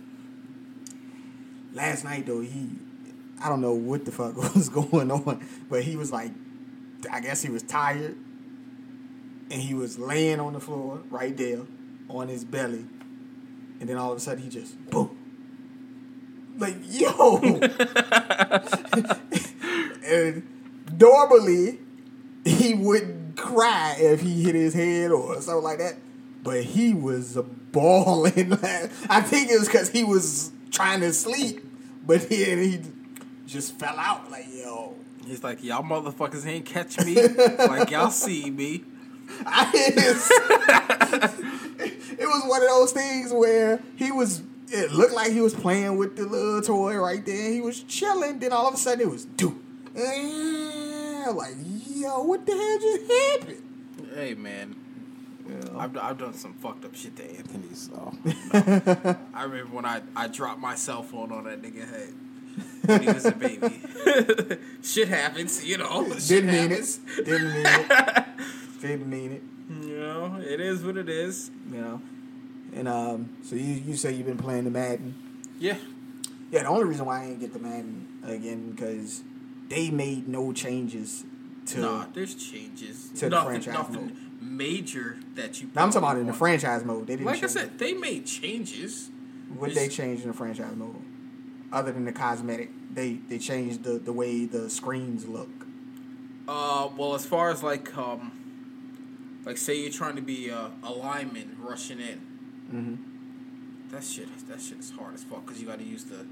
last 1.74 2.04
night 2.04 2.26
though 2.26 2.40
he 2.40 2.70
i 3.42 3.48
don't 3.48 3.60
know 3.60 3.72
what 3.74 4.04
the 4.04 4.12
fuck 4.12 4.36
was 4.54 4.68
going 4.68 5.10
on 5.10 5.46
but 5.68 5.82
he 5.82 5.94
was 5.96 6.10
like 6.10 6.30
i 7.12 7.20
guess 7.20 7.42
he 7.42 7.50
was 7.50 7.62
tired 7.62 8.16
and 9.50 9.60
he 9.60 9.74
was 9.74 9.98
laying 9.98 10.40
on 10.40 10.54
the 10.54 10.60
floor 10.60 11.00
right 11.10 11.36
there 11.36 11.60
on 12.08 12.28
his 12.28 12.44
belly 12.44 12.84
and 13.80 13.88
then 13.88 13.96
all 13.96 14.12
of 14.12 14.18
a 14.18 14.20
sudden 14.20 14.42
he 14.42 14.48
just 14.48 14.78
boom 14.90 15.10
like 16.58 16.76
yo 16.88 17.36
and 20.06 20.46
normally 20.98 21.78
he 22.44 22.74
wouldn't 22.74 23.36
cry 23.36 23.96
if 23.98 24.20
he 24.20 24.42
hit 24.42 24.54
his 24.54 24.72
head 24.72 25.10
or 25.10 25.40
something 25.40 25.64
like 25.64 25.78
that 25.78 25.96
but 26.42 26.62
he 26.62 26.94
was 26.94 27.36
bawling 27.72 28.52
i 29.10 29.20
think 29.20 29.50
it 29.50 29.58
was 29.58 29.68
because 29.68 29.90
he 29.90 30.04
was 30.04 30.52
trying 30.70 31.00
to 31.00 31.12
sleep 31.12 31.62
but 32.06 32.28
then 32.28 32.58
he 32.58 32.80
just 33.46 33.78
fell 33.78 33.98
out 33.98 34.30
like 34.30 34.46
yo 34.50 34.94
He's 35.26 35.42
like, 35.42 35.64
y'all 35.64 35.82
motherfuckers 35.82 36.46
ain't 36.46 36.64
catch 36.64 37.00
me. 37.00 37.16
like 37.58 37.90
y'all 37.90 38.10
see 38.10 38.48
me. 38.48 38.84
I 39.44 39.72
it 42.26 42.28
was 42.28 42.44
one 42.46 42.62
of 42.62 42.68
those 42.68 42.92
things 42.92 43.32
where 43.32 43.80
he 43.96 44.12
was 44.12 44.42
it 44.68 44.90
looked 44.92 45.14
like 45.14 45.30
he 45.32 45.40
was 45.40 45.54
playing 45.54 45.96
with 45.96 46.16
the 46.16 46.24
little 46.24 46.60
toy 46.60 46.96
right 46.96 47.24
there. 47.24 47.50
He 47.52 47.60
was 47.60 47.82
chilling. 47.84 48.38
Then 48.40 48.52
all 48.52 48.66
of 48.66 48.74
a 48.74 48.76
sudden 48.76 49.00
it 49.02 49.10
was 49.10 49.24
do. 49.24 49.60
Like, 49.94 51.54
yo, 51.88 52.22
what 52.22 52.46
the 52.46 52.52
hell 52.52 52.78
just 52.78 53.12
happened? 53.12 54.10
Hey 54.14 54.34
man, 54.34 54.76
Yeah. 55.48 55.78
I've, 55.78 55.96
I've 55.98 56.18
done 56.18 56.34
some 56.34 56.54
fucked 56.54 56.84
up 56.84 56.94
shit 56.94 57.16
to 57.16 57.24
Anthony. 57.24 57.74
So 57.74 58.12
I 59.34 59.42
remember 59.44 59.74
when 59.74 59.84
I, 59.84 60.02
I 60.14 60.28
dropped 60.28 60.60
my 60.60 60.74
cell 60.74 61.02
phone 61.02 61.32
on 61.32 61.44
that 61.44 61.62
nigga 61.62 61.88
head 61.88 62.12
when 62.86 63.02
he 63.02 63.08
was 63.12 63.24
a 63.24 63.32
baby. 63.32 63.80
shit 64.82 65.08
happens, 65.08 65.64
you 65.64 65.78
know. 65.78 66.04
Shit 66.14 66.28
Didn't 66.28 66.46
mean 66.50 66.70
happens. 66.70 67.00
it. 67.18 67.24
Didn't 67.24 67.52
mean 67.54 67.66
it. 67.66 68.24
Didn't 68.80 69.10
mean 69.10 69.32
it. 69.32 69.42
You 69.86 69.98
know, 69.98 70.40
it 70.40 70.60
is 70.60 70.82
what 70.84 70.96
it 70.96 71.08
is. 71.08 71.50
You 71.72 71.80
know. 71.80 72.02
And 72.76 72.86
um, 72.88 73.36
so 73.42 73.56
you 73.56 73.74
you 73.74 73.96
say 73.96 74.12
you've 74.12 74.26
been 74.26 74.36
playing 74.36 74.64
the 74.64 74.70
Madden. 74.70 75.14
Yeah. 75.58 75.78
Yeah, 76.50 76.62
the 76.62 76.68
only 76.68 76.84
reason 76.84 77.06
why 77.06 77.22
I 77.22 77.24
ain't 77.24 77.40
get 77.40 77.52
the 77.52 77.58
Madden 77.58 78.20
again 78.24 78.70
because 78.70 79.22
they 79.68 79.90
made 79.90 80.28
no 80.28 80.52
changes 80.52 81.24
to. 81.66 81.80
Nah, 81.80 82.04
there's 82.12 82.34
changes. 82.34 83.10
to 83.16 83.28
the 83.28 83.40
franchise 83.40 83.74
nothing 83.74 84.16
major 84.40 85.18
that 85.34 85.60
you. 85.60 85.70
Now, 85.74 85.84
I'm 85.84 85.90
talking 85.90 86.06
about 86.06 86.18
in 86.18 86.26
the 86.26 86.32
franchise 86.32 86.84
mode. 86.84 87.06
They 87.06 87.16
didn't. 87.16 87.26
Like 87.26 87.42
I 87.42 87.46
said, 87.46 87.78
they 87.78 87.94
made 87.94 88.26
changes. 88.26 89.10
what 89.56 89.74
they 89.74 89.88
changed 89.88 90.22
in 90.22 90.28
the 90.28 90.36
franchise 90.36 90.76
mode, 90.76 91.02
other 91.72 91.92
than 91.92 92.04
the 92.04 92.12
cosmetic, 92.12 92.70
they 92.92 93.14
they 93.14 93.38
changed 93.38 93.84
the 93.84 93.98
the 93.98 94.12
way 94.12 94.44
the 94.44 94.68
screens 94.68 95.26
look. 95.26 95.66
Uh, 96.46 96.88
well, 96.96 97.14
as 97.14 97.26
far 97.26 97.50
as 97.50 97.62
like 97.62 97.96
um, 97.96 99.40
like 99.44 99.56
say 99.56 99.80
you're 99.80 99.90
trying 99.90 100.16
to 100.16 100.22
be 100.22 100.48
a, 100.48 100.70
a 100.82 100.92
lineman 100.92 101.56
rushing 101.58 102.00
in, 102.00 102.25
Mm-hmm. 102.72 103.90
that 103.92 104.02
shit 104.04 104.28
that 104.48 104.60
shit 104.60 104.78
is 104.78 104.90
hard 104.90 105.14
as 105.14 105.24
fuck 105.24 105.46
because 105.46 105.60
you 105.60 105.68
got 105.68 105.78
to 105.78 105.84
use 105.84 106.04
the 106.04 106.26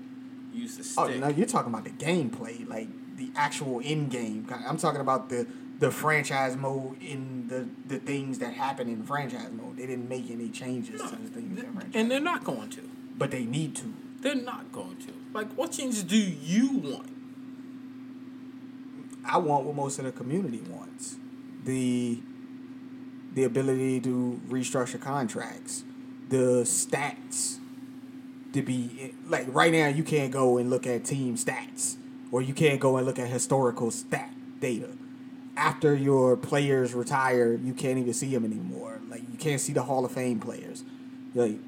use 0.53 0.77
the 0.77 0.85
stick. 0.85 0.99
Oh 1.05 1.09
stick. 1.09 1.21
no, 1.21 1.29
you're 1.29 1.47
talking 1.47 1.73
about 1.73 1.85
the 1.85 1.91
gameplay, 1.91 2.67
like 2.69 2.89
the 3.17 3.31
actual 3.37 3.79
in 3.81 4.09
game. 4.09 4.47
I'm 4.67 4.77
talking 4.77 5.01
about 5.01 5.29
the 5.29 5.47
the 5.79 5.91
franchise 5.91 6.57
mode 6.57 7.01
in 7.03 7.47
the 7.49 7.69
the 7.87 7.99
things 8.01 8.39
that 8.41 8.55
happen 8.55 8.89
in 8.89 9.03
franchise 9.05 9.51
mode. 9.53 9.77
They 9.77 9.87
didn't 9.87 10.09
make 10.09 10.31
any 10.31 10.49
changes 10.49 11.01
to 11.01 11.17
the 11.17 11.29
things 11.29 11.59
in 11.59 11.73
franchise, 11.73 11.93
and 11.95 12.11
they're 12.11 12.21
not 12.21 12.45
going 12.45 12.71
to. 12.71 12.89
but 13.17 13.31
they 13.31 13.45
need 13.45 13.77
to. 13.77 13.95
They're 14.21 14.35
not 14.35 14.73
going 14.73 14.97
to. 14.99 15.13
Like, 15.35 15.53
what 15.55 15.73
changes 15.73 16.03
do 16.03 16.17
you 16.17 16.79
want? 16.79 17.11
I 19.25 19.39
want 19.39 19.65
what 19.65 19.75
most 19.75 19.99
of 19.99 20.05
the 20.05 20.13
community 20.13 20.61
wants. 20.69 21.17
The 21.65 22.21
the 23.35 23.45
ability 23.45 24.01
to 24.03 24.41
restructure 24.49 25.01
contracts, 25.01 25.83
the 26.29 26.63
stats 26.65 27.59
to 28.53 28.63
be 28.63 29.15
like 29.27 29.47
right 29.49 29.73
now 29.73 29.89
you 29.89 30.05
can't 30.05 30.33
go 30.33 30.59
and 30.59 30.71
look 30.71 30.87
at 30.87 31.05
team 31.05 31.37
stats 31.37 31.97
or 32.31 32.41
you 32.41 32.55
can't 32.55 32.81
go 32.81 32.97
and 32.97 33.07
look 33.07 33.19
at 33.19 33.29
historical 33.29 33.91
stat 33.91 34.33
data. 34.61 34.89
After 35.57 35.95
your 35.95 36.37
players 36.37 36.95
retire, 36.95 37.55
you 37.55 37.75
can't 37.75 37.99
even 37.99 38.13
see 38.13 38.33
them 38.33 38.45
anymore. 38.45 39.01
Like 39.09 39.23
you 39.31 39.39
can't 39.39 39.61
see 39.61 39.73
the 39.73 39.83
Hall 39.83 40.05
of 40.05 40.13
Fame 40.13 40.41
players. 40.41 40.85
Like 41.35 41.59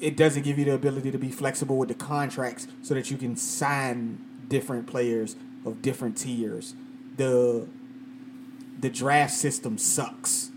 it 0.00 0.16
doesn't 0.16 0.42
give 0.42 0.58
you 0.58 0.64
the 0.64 0.74
ability 0.74 1.10
to 1.10 1.18
be 1.18 1.30
flexible 1.30 1.76
with 1.76 1.88
the 1.88 1.94
contracts 1.94 2.66
so 2.82 2.94
that 2.94 3.10
you 3.10 3.16
can 3.16 3.36
sign 3.36 4.18
different 4.48 4.86
players 4.86 5.36
of 5.64 5.82
different 5.82 6.16
tiers. 6.16 6.74
The 7.16 7.68
the 8.78 8.90
draft 8.90 9.32
system 9.32 9.76
sucks. 9.78 10.50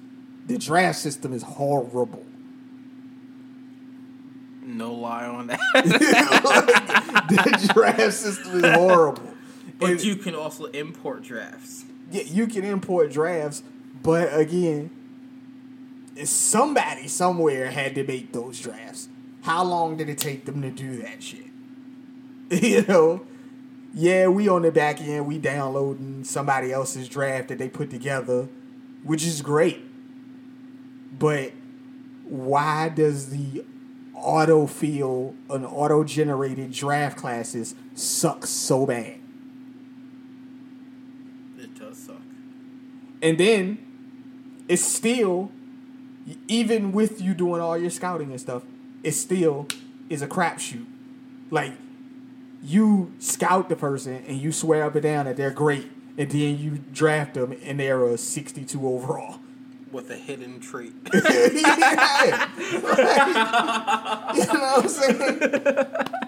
The 0.47 0.57
draft 0.57 0.99
system 0.99 1.33
is 1.33 1.43
horrible. 1.43 2.25
No 4.73 4.93
lie 4.93 5.25
on 5.27 5.47
that. 5.47 5.59
the 7.29 7.71
draft 7.73 8.13
system 8.13 8.63
is 8.63 8.71
horrible. 8.73 9.33
but 9.79 9.91
And- 9.91 10.03
you 10.03 10.15
can 10.15 10.35
also 10.35 10.65
import 10.65 11.23
drafts. 11.23 11.85
yeah, 12.11 12.23
you 12.23 12.47
can 12.47 12.63
import 12.63 13.11
drafts, 13.11 13.63
but 14.01 14.33
again, 14.37 14.89
somebody 16.25 17.07
somewhere 17.07 17.71
had 17.71 17.95
to 17.95 18.03
make 18.03 18.33
those 18.33 18.59
drafts. 18.59 19.09
How 19.41 19.63
long 19.63 19.97
did 19.97 20.09
it 20.09 20.17
take 20.17 20.45
them 20.45 20.61
to 20.61 20.69
do 20.71 20.97
that 21.01 21.21
shit? 21.21 21.45
you 22.49 22.83
know, 22.87 23.25
yeah, 23.93 24.27
we 24.27 24.47
on 24.47 24.61
the 24.63 24.71
back 24.71 25.01
end, 25.01 25.27
we 25.27 25.37
downloading 25.37 26.23
somebody 26.23 26.71
else's 26.71 27.07
draft 27.09 27.49
that 27.49 27.57
they 27.57 27.69
put 27.69 27.89
together, 27.89 28.47
which 29.03 29.25
is 29.25 29.41
great. 29.41 29.81
But 31.17 31.51
why 32.23 32.89
does 32.89 33.29
the 33.29 33.63
auto 34.23 34.65
fill 34.65 35.35
an 35.49 35.65
auto 35.65 36.03
generated 36.03 36.71
draft 36.71 37.17
classes 37.17 37.75
sucks 37.93 38.49
so 38.49 38.85
bad? 38.85 39.19
It 41.57 41.77
does 41.77 41.97
suck. 41.97 42.21
And 43.21 43.37
then 43.37 43.77
it's 44.67 44.83
still, 44.83 45.51
even 46.47 46.91
with 46.91 47.21
you 47.21 47.33
doing 47.33 47.61
all 47.61 47.77
your 47.77 47.89
scouting 47.89 48.31
and 48.31 48.39
stuff, 48.39 48.63
it 49.03 49.11
still 49.11 49.67
is 50.09 50.21
a 50.21 50.27
crapshoot. 50.27 50.85
Like 51.51 51.73
you 52.63 53.13
scout 53.19 53.69
the 53.69 53.75
person 53.75 54.23
and 54.27 54.37
you 54.37 54.51
swear 54.51 54.83
up 54.83 54.95
and 54.95 55.03
down 55.03 55.25
that 55.25 55.37
they're 55.37 55.51
great, 55.51 55.91
and 56.17 56.29
then 56.31 56.57
you 56.57 56.79
draft 56.91 57.33
them 57.33 57.55
and 57.63 57.79
they're 57.79 58.05
a 58.05 58.17
62 58.17 58.87
overall. 58.87 59.39
With 59.93 60.09
a 60.09 60.15
hidden 60.15 60.59
trait. 60.59 60.93
Yeah. 61.13 62.49
you 64.33 64.45
know 64.45 64.53
what 64.53 64.83
I'm 64.83 64.89
saying? 64.89 65.39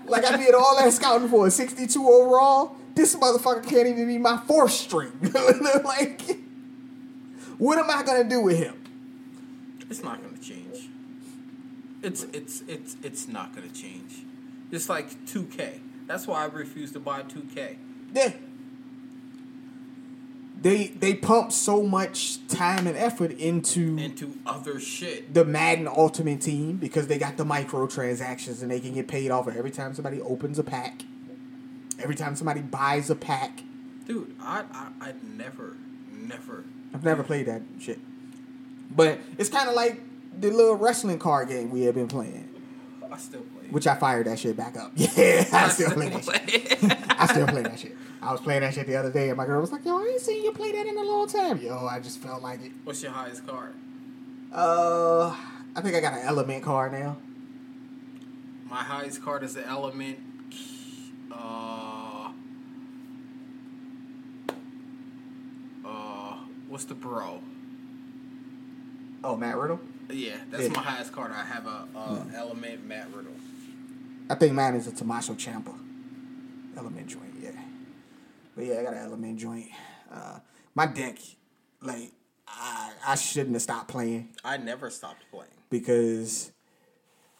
Like 0.06 0.24
I 0.24 0.38
did 0.38 0.54
all 0.54 0.78
that 0.78 0.94
scouting 0.94 1.28
for 1.28 1.48
a 1.48 1.52
62 1.52 2.08
overall. 2.08 2.78
This 2.94 3.16
motherfucker 3.16 3.68
can't 3.68 3.88
even 3.88 4.08
be 4.08 4.18
my 4.18 4.38
fourth 4.38 4.72
string. 4.72 5.12
like, 5.84 6.22
what 7.58 7.78
am 7.78 7.90
I 7.90 8.04
gonna 8.04 8.24
do 8.24 8.42
with 8.42 8.58
him? 8.58 8.76
It's 9.90 10.04
not 10.04 10.22
gonna 10.22 10.38
change. 10.38 10.90
It's 12.04 12.24
it's 12.32 12.62
it's 12.68 12.96
it's 13.04 13.28
not 13.28 13.56
gonna 13.56 13.70
change. 13.70 14.24
It's 14.72 14.90
like 14.90 15.10
2K. 15.26 15.80
That's 16.08 16.28
why 16.28 16.44
I 16.44 16.46
refuse 16.46 16.92
to 16.94 17.00
buy 17.00 17.24
2K. 17.24 17.78
Yeah. 18.14 18.32
They 20.66 20.88
they 20.88 21.14
pump 21.14 21.52
so 21.52 21.84
much 21.84 22.40
time 22.48 22.88
and 22.88 22.98
effort 22.98 23.32
into 23.34 24.00
Into 24.00 24.34
other 24.48 24.80
shit. 24.80 25.32
the 25.32 25.46
Madden 25.46 25.88
Ultimate 25.88 26.42
Team 26.42 26.78
because 26.78 27.06
they 27.06 27.20
got 27.20 27.38
the 27.38 27.44
microtransactions 27.44 28.64
and 28.64 28.72
they 28.72 28.80
can 28.80 28.94
get 28.96 29.08
paid 29.08 29.30
off 29.30 29.48
every 29.48 29.70
time 29.70 29.94
somebody 29.94 30.20
opens 30.22 30.58
a 30.58 30.64
pack, 30.64 31.04
every 32.00 32.16
time 32.16 32.36
somebody 32.36 32.62
buys 32.62 33.12
a 33.12 33.16
pack. 33.16 33.62
Dude, 34.08 34.36
I 34.42 34.64
I 34.74 35.10
I 35.10 35.14
never 35.38 35.78
never 36.12 36.64
I've 36.96 37.04
never 37.04 37.22
played 37.22 37.46
that 37.46 37.62
shit. 37.80 38.00
But 38.90 39.20
it's 39.38 39.50
kind 39.50 39.70
of 39.70 39.76
like 39.76 40.02
the 40.40 40.50
little 40.50 40.78
wrestling 40.78 41.20
card 41.20 41.48
game 41.50 41.70
we 41.70 41.84
have 41.84 41.94
been 41.94 42.08
playing, 42.08 42.50
I 43.12 43.18
still 43.18 43.42
play. 43.42 43.68
which 43.70 43.86
I 43.86 43.94
fired 43.94 44.26
that 44.26 44.40
shit 44.40 44.58
back 44.58 44.78
up. 44.78 44.94
Yeah, 44.96 45.46
I 45.54 45.70
still 45.70 45.92
play 45.92 46.10
that 46.10 46.24
shit. 46.26 46.98
I 47.20 47.28
still 47.28 47.46
play 47.46 47.62
that 47.62 47.80
shit. 47.80 47.96
I 48.26 48.32
was 48.32 48.42
playing 48.42 48.62
that 48.62 48.74
shit 48.74 48.88
the 48.88 48.96
other 48.96 49.12
day, 49.12 49.30
and 49.30 49.38
my 49.38 49.46
girl 49.46 49.62
was 49.62 49.72
like, 49.72 49.86
"Yo, 49.86 49.98
I 49.98 50.04
ain't 50.12 50.20
seen 50.22 50.44
you 50.44 50.52
play 50.52 50.72
that 50.72 50.86
in 50.88 50.98
a 50.98 51.02
long 51.04 51.28
time." 51.28 51.60
Yo, 51.60 51.86
I 51.86 52.00
just 52.00 52.20
felt 52.20 52.42
like 52.42 52.62
it. 52.64 52.72
What's 52.84 53.04
your 53.04 53.12
highest 53.12 53.46
card? 53.46 53.74
Uh, 54.52 55.36
I 55.76 55.82
think 55.82 55.96
I 55.96 56.00
got 56.00 56.14
an 56.14 56.20
element 56.26 56.64
card 56.64 56.92
now. 56.94 57.18
My 58.70 58.78
highest 58.84 59.22
card 59.24 59.44
is 59.44 59.54
the 59.54 59.66
element. 59.68 60.18
Uh, 61.32 62.30
uh, 65.86 66.38
what's 66.68 66.86
the 66.86 66.96
bro? 66.96 67.42
Oh, 69.24 69.36
Matt 69.36 69.58
Riddle. 69.58 69.80
Yeah, 70.10 70.36
that's 70.50 70.64
Yeah. 70.64 70.70
my 70.70 70.82
highest 70.82 71.12
card. 71.12 71.32
I 71.32 71.44
have 71.46 71.66
a, 71.68 71.86
a 71.96 72.26
element 72.36 72.86
Matt 72.88 73.08
Riddle. 73.14 73.34
I 74.30 74.36
think 74.36 74.54
mine 74.54 74.76
is 74.76 74.88
a 74.88 74.92
Tommaso 74.92 75.34
Ciampa 75.34 75.74
element 76.78 77.08
joint. 77.08 77.34
Yeah, 77.42 77.52
but 78.56 78.66
yeah, 78.66 78.80
I 78.80 78.84
got 78.84 78.94
an 78.94 79.00
element 79.00 79.38
joint. 79.40 79.68
Uh, 80.12 80.40
my 80.74 80.86
deck, 80.86 81.18
like, 81.82 82.12
I 82.48 82.92
I 83.08 83.16
shouldn't 83.16 83.54
have 83.54 83.62
stopped 83.62 83.88
playing 83.90 84.30
I 84.44 84.58
never 84.58 84.90
stopped 84.90 85.24
playing. 85.32 85.50
because 85.70 86.52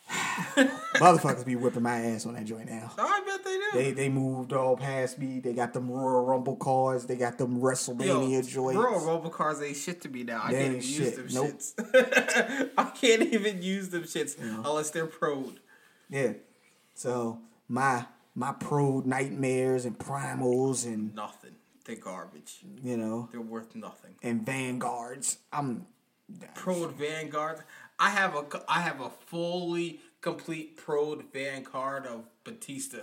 motherfuckers 0.96 1.46
be 1.46 1.56
whipping 1.56 1.82
my 1.84 2.00
ass 2.00 2.26
on 2.26 2.34
that 2.36 2.46
joint 2.46 2.70
now. 2.70 2.92
I 2.98 3.22
bet 3.26 3.44
they 3.44 3.52
do. 3.56 3.64
They 3.74 3.92
they 3.92 4.10
moved 4.10 4.54
all 4.54 4.78
past 4.78 5.18
me. 5.20 5.40
They 5.40 5.54
got 5.54 5.74
them 5.74 5.90
Royal 5.90 6.26
Rumble 6.26 6.56
cards. 6.56 7.06
They 7.06 7.16
got 7.16 7.38
them 7.38 7.60
WrestleMania 7.60 8.48
joints. 8.48 8.76
Bro, 8.78 9.06
Robo 9.06 9.30
cards 9.30 9.62
ain't 9.62 9.78
shit 9.78 10.02
to 10.02 10.10
me 10.10 10.24
now. 10.24 10.42
I 10.44 10.52
They 10.52 10.60
can't 10.60 10.76
even 10.76 10.88
use 10.90 10.98
shit. 10.98 11.16
them 11.16 11.28
Nope. 11.32 11.52
shits. 11.60 12.70
I 12.78 12.84
can't 12.92 13.22
even 13.34 13.62
use 13.62 13.90
them 13.90 14.04
shits 14.04 14.40
unless 14.40 14.92
they're 14.92 15.08
proed. 15.08 15.58
Yeah. 16.10 16.34
So 16.94 17.40
my 17.68 18.06
my 18.36 18.52
pro 18.52 19.00
nightmares 19.06 19.86
and 19.86 19.98
primals 19.98 20.86
and 20.86 21.16
Nothing. 21.16 21.56
They're 21.86 21.96
garbage. 21.96 22.60
you 22.84 22.98
know 22.98 23.30
They're 23.32 23.42
worth 23.42 23.76
nothing. 23.76 24.16
and 24.24 24.46
vanguards. 24.46 25.38
I'm 25.54 25.86
Proed 26.56 26.94
Vanguard. 26.94 27.60
I 28.00 28.10
have 28.10 28.36
a 28.36 28.44
I 28.68 28.82
have 28.82 29.00
a 29.00 29.10
fully 29.28 30.00
complete 30.22 30.78
Proed 30.78 31.32
Vanguard 31.32 32.08
of 32.08 32.26
Batista. 32.44 32.98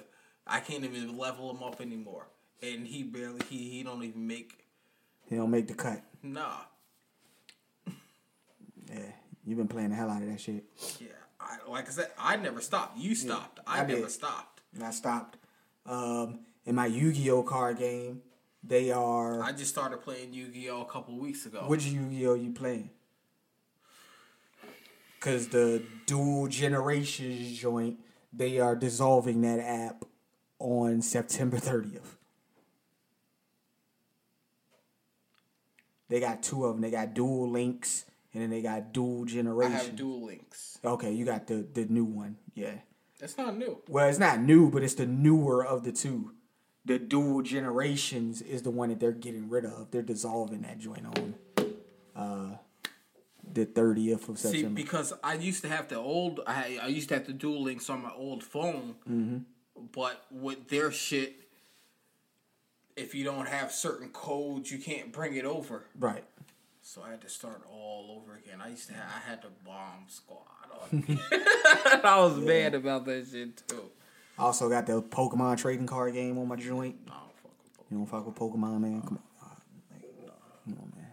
I 0.47 0.59
can't 0.59 0.83
even 0.85 1.17
level 1.17 1.49
him 1.55 1.63
up 1.63 1.81
anymore, 1.81 2.27
and 2.61 2.85
he 2.87 3.05
barely 3.05 3.41
he 3.49 3.71
he 3.71 3.83
don't 3.85 4.03
even 4.03 4.27
make 4.27 4.65
you 5.31 5.37
know 5.37 5.47
make 5.47 5.69
the 5.69 5.75
cut. 5.75 6.03
nah. 6.23 6.63
Yeah, 8.93 8.99
you've 9.47 9.59
been 9.59 9.69
playing 9.69 9.91
the 9.91 9.95
hell 9.97 10.11
out 10.11 10.23
of 10.23 10.29
that 10.29 10.41
shit. 10.41 10.65
Yeah, 11.01 11.07
I, 11.41 11.59
like 11.71 11.87
I 11.89 11.93
said, 11.93 12.11
I 12.19 12.35
never 12.37 12.61
stopped. 12.61 12.99
You 12.99 13.15
stopped. 13.15 13.61
I, 13.67 13.83
I 13.83 13.85
did. 13.85 13.99
never 13.99 14.09
stopped. 14.11 14.62
And 14.75 14.83
I 14.85 14.91
stopped. 14.91 15.39
Um, 15.87 16.41
in 16.65 16.75
my 16.75 16.87
Yu-Gi-Oh 16.87 17.43
card 17.43 17.79
game, 17.79 18.23
they 18.63 18.91
are. 18.93 19.43
I 19.43 19.53
just 19.53 19.71
started 19.71 20.01
playing 20.01 20.33
Yu 20.33 20.49
Gi 20.49 20.71
Oh 20.71 20.83
a 20.83 20.85
couple 20.85 21.19
weeks 21.19 21.45
ago. 21.47 21.65
Which 21.67 21.85
Yu-Gi-Oh 21.87 22.35
you 22.35 22.53
playing? 22.53 22.91
Cause 25.21 25.49
the 25.49 25.83
Duel 26.07 26.49
Generations 26.49 27.57
joint, 27.59 27.99
they 28.33 28.59
are 28.59 28.75
dissolving 28.75 29.43
that 29.43 29.61
app 29.61 30.05
on 30.59 31.01
September 31.01 31.59
30th. 31.59 32.17
They 36.09 36.21
got 36.21 36.43
two 36.43 36.65
of 36.67 36.75
them. 36.75 36.83
They 36.83 36.91
got 36.91 37.15
Duel 37.15 37.49
Links, 37.49 38.05
and 38.35 38.43
then 38.43 38.51
they 38.51 38.61
got 38.63 38.93
dual 38.93 39.23
I 39.23 39.29
generation. 39.29 39.73
have 39.73 39.97
Duel 39.97 40.27
Links. 40.27 40.79
okay, 40.85 41.13
you 41.13 41.25
got 41.25 41.47
the 41.47 41.67
the 41.73 41.87
new 41.87 42.05
one. 42.05 42.37
Yeah. 42.55 42.75
That's 43.23 43.39
not 43.39 43.57
new. 43.57 43.79
Well, 43.89 44.09
it's 44.09 44.19
not 44.19 44.41
new, 44.41 44.69
but 44.69 44.83
it's 44.83 44.95
the 44.95 45.07
newer 45.07 45.65
of 45.65 45.85
the 45.85 45.93
two. 45.93 46.33
The 46.85 46.99
Duel 46.99 47.43
Generations 47.43 48.43
is 48.43 48.63
the 48.63 48.73
one 48.73 48.89
that 48.89 48.99
they're 48.99 49.13
getting 49.13 49.49
rid 49.49 49.65
of. 49.65 49.93
They're 49.93 50.03
dissolving 50.03 50.63
that 50.63 50.81
joint 50.81 51.07
on 51.07 51.35
uh, 52.17 52.57
the 53.53 53.65
thirtieth 53.65 54.29
of 54.29 54.41
September. 54.41 54.69
See, 54.71 54.75
because 54.83 55.13
I 55.23 55.35
used 55.35 55.63
to 55.63 55.69
have 55.69 55.87
the 55.87 55.99
old, 55.99 56.41
I 56.49 56.81
I 56.83 56.89
used 56.89 57.11
to 57.11 57.15
have 57.15 57.29
the 57.29 57.33
Duel 57.33 57.63
Links 57.63 57.89
on 57.89 58.03
my 58.03 58.11
old 58.11 58.43
phone, 58.43 58.97
Mm-hmm. 59.09 59.39
but 59.93 60.25
with 60.33 60.67
their 60.69 60.91
shit, 60.91 61.37
if 62.97 63.15
you 63.15 63.23
don't 63.23 63.47
have 63.47 63.71
certain 63.71 64.09
codes, 64.09 64.73
you 64.73 64.79
can't 64.79 65.13
bring 65.13 65.37
it 65.37 65.45
over. 65.45 65.85
right. 65.97 66.25
So 66.85 67.03
I 67.07 67.11
had 67.11 67.21
to 67.23 67.29
start 67.29 67.63
all 67.71 68.21
over 68.21 68.37
again. 68.37 68.61
I 68.63 68.71
used 68.71 68.89
to 68.89 68.95
have, 68.95 69.05
I 69.17 69.31
had 69.31 69.43
the 69.43 69.49
bomb 69.65 70.05
squad 70.09 70.39
on. 70.93 71.05
me. 71.07 71.19
I 72.05 72.19
was 72.21 72.37
mad 72.39 72.75
about 72.75 73.05
that 73.07 73.27
shit 73.31 73.57
too. 73.69 73.85
I 74.39 74.43
also 74.43 74.69
got 74.69 74.87
the 74.87 75.01
Pokemon 75.01 75.59
trading 75.59 75.87
card 75.87 76.15
game 76.15 76.39
on 76.39 76.49
my 76.49 76.57
joint. 76.57 76.97
I 77.07 77.11
don't 77.11 77.27
fuck 77.37 77.53
with 77.63 77.73
Pokemon. 77.79 77.91
You 77.91 77.97
don't 77.99 78.07
fuck 78.07 78.27
with 78.27 78.35
Pokemon, 78.35 78.81
man. 78.81 79.03
Come 79.03 79.19
on, 79.43 79.49
like, 79.93 80.03
come 80.65 80.75
on, 80.81 80.93
man. 80.97 81.07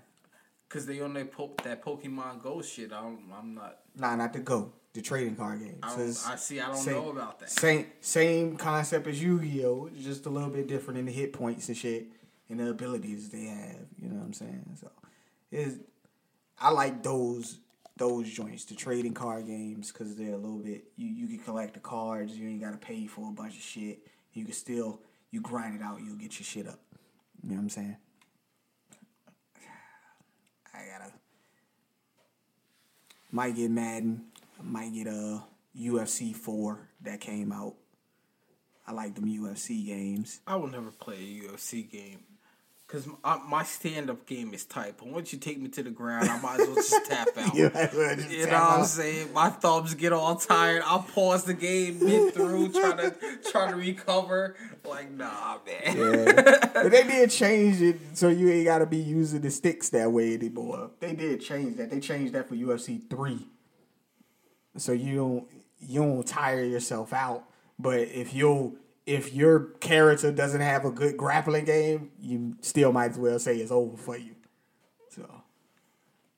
Cause 0.70 0.86
they 0.86 1.02
on 1.02 1.14
that 1.14 1.32
po- 1.32 1.54
that 1.64 1.84
Pokemon 1.84 2.42
Go 2.42 2.62
shit. 2.62 2.92
I 2.92 3.02
don't, 3.02 3.20
I'm 3.38 3.54
not. 3.54 3.78
Nah, 3.96 4.16
not 4.16 4.34
the 4.34 4.40
Go. 4.40 4.74
The 4.94 5.02
trading 5.04 5.36
card 5.36 5.60
game. 5.60 5.78
I, 5.84 5.90
So 5.92 5.98
don't, 5.98 6.08
it's 6.10 6.28
I 6.28 6.36
see. 6.36 6.60
I 6.60 6.66
don't 6.68 6.76
same- 6.78 6.94
know 6.96 7.10
about 7.12 7.40
that. 7.42 7.52
Same 7.52 7.86
same 8.02 8.58
concept 8.58 9.06
as 9.06 9.22
Yu-Gi-Oh, 9.22 9.90
just 10.02 10.26
a 10.26 10.30
little 10.30 10.50
bit 10.50 10.68
different 10.68 11.00
in 11.00 11.06
the 11.06 11.12
hit 11.12 11.32
points 11.32 11.68
and 11.68 11.78
shit 11.78 12.08
and 12.50 12.60
the 12.60 12.70
abilities 12.72 13.30
they 13.30 13.44
have. 13.46 13.86
You 14.02 14.10
know 14.10 14.16
what 14.16 14.26
I'm 14.26 14.34
saying? 14.34 14.66
So, 14.82 14.90
is 15.52 15.80
I 16.60 16.72
like 16.72 17.04
those 17.04 17.60
those 17.98 18.30
joints, 18.30 18.66
the 18.66 18.76
trading 18.76 19.14
card 19.14 19.46
games, 19.46 19.92
because 19.92 20.16
they're 20.16 20.34
a 20.34 20.38
little 20.38 20.60
bit. 20.60 20.86
You 20.96 21.08
you 21.08 21.28
can 21.28 21.40
collect 21.40 21.74
the 21.74 21.80
cards. 21.80 22.38
You 22.38 22.48
ain't 22.50 22.62
gotta 22.62 22.78
pay 22.78 23.08
for 23.08 23.30
a 23.30 23.34
bunch 23.34 23.56
of 23.56 23.62
shit. 23.62 24.00
You 24.34 24.46
can 24.46 24.54
still 24.54 25.02
you 25.32 25.42
grind 25.42 25.76
it 25.76 25.84
out. 25.84 26.00
You'll 26.04 26.16
get 26.16 26.40
your 26.40 26.46
shit 26.46 26.68
up. 26.68 26.80
You 27.44 27.50
know 27.50 27.56
what 27.56 27.62
I'm 27.62 27.70
saying? 27.70 27.98
I 30.74 30.78
gotta 30.98 31.14
might 33.32 33.56
get 33.56 33.72
Madden. 33.72 34.26
Might 34.62 34.94
get 34.94 35.08
uh, 35.08 35.12
a 35.12 35.44
UFC 35.78 36.36
four 36.36 36.90
that 37.02 37.22
came 37.22 37.52
out. 37.52 37.76
I 38.86 38.92
like 38.92 39.16
them 39.16 39.26
UFC 39.26 39.86
games. 39.86 40.42
I 40.48 40.56
will 40.56 40.68
never 40.68 40.92
play 40.92 41.16
a 41.16 41.50
UFC 41.50 41.90
game. 41.90 42.24
Cause 42.90 43.08
uh, 43.24 43.38
my, 43.38 43.60
my 43.60 43.64
stand 43.64 44.10
up 44.10 44.26
game 44.26 44.52
is 44.52 44.66
tight, 44.66 44.96
but 44.98 45.10
once 45.10 45.32
you 45.32 45.38
take 45.38 45.62
me 45.62 45.70
to 45.70 45.84
the 45.84 45.92
ground, 45.92 46.28
I 46.28 46.42
might 46.42 46.60
as 46.60 46.68
well 46.68 46.76
just 46.76 47.06
tap 47.06 47.28
out. 47.38 47.54
You 47.54 47.66
might 47.66 47.76
as 47.76 47.94
well 47.94 48.16
just 48.16 48.32
You 48.32 48.46
know 48.48 48.54
what 48.54 48.80
I'm 48.80 48.86
saying? 48.86 49.32
My 49.32 49.50
thumbs 49.50 49.94
get 49.94 50.12
all 50.12 50.36
tired. 50.38 50.82
I'll 50.84 51.04
pause 51.04 51.44
the 51.44 51.54
game 51.54 52.04
mid 52.04 52.34
through, 52.34 52.72
trying 52.72 52.98
to 52.98 53.16
try 53.52 53.70
to 53.70 53.78
recover. 53.78 54.56
Like, 54.84 55.12
nah, 55.12 55.60
man. 55.68 55.98
Yeah. 55.98 56.70
but 56.74 56.90
they 56.90 57.04
did 57.04 57.30
change 57.30 57.80
it 57.80 58.00
so 58.14 58.28
you 58.28 58.50
ain't 58.50 58.66
gotta 58.66 58.88
be 58.88 58.98
using 58.98 59.42
the 59.42 59.52
sticks 59.52 59.90
that 59.90 60.12
way 60.12 60.34
anymore. 60.34 60.90
They 61.00 61.14
did 61.14 61.42
change 61.42 61.78
that. 61.78 61.92
They 61.92 62.00
changed 62.00 62.34
that 62.34 62.50
for 62.50 62.56
UFC 62.56 63.08
three. 63.08 63.46
So 64.78 64.94
you 64.94 65.16
don't 65.16 65.48
you 65.80 66.02
don't 66.02 66.26
tire 66.26 66.64
yourself 66.64 67.14
out. 67.14 67.44
But 67.78 68.00
if 68.00 68.34
you 68.34 68.80
if 69.10 69.34
your 69.34 69.60
character 69.80 70.32
doesn't 70.32 70.62
have 70.62 70.86
a 70.86 70.92
good 70.92 71.18
grappling 71.18 71.66
game, 71.66 72.12
you 72.22 72.56
still 72.62 72.94
might 72.94 73.12
as 73.12 73.18
well 73.18 73.40
say 73.40 73.58
it's 73.58 73.72
over 73.72 73.98
for 73.98 74.18
you. 74.18 74.36
So 75.10 75.28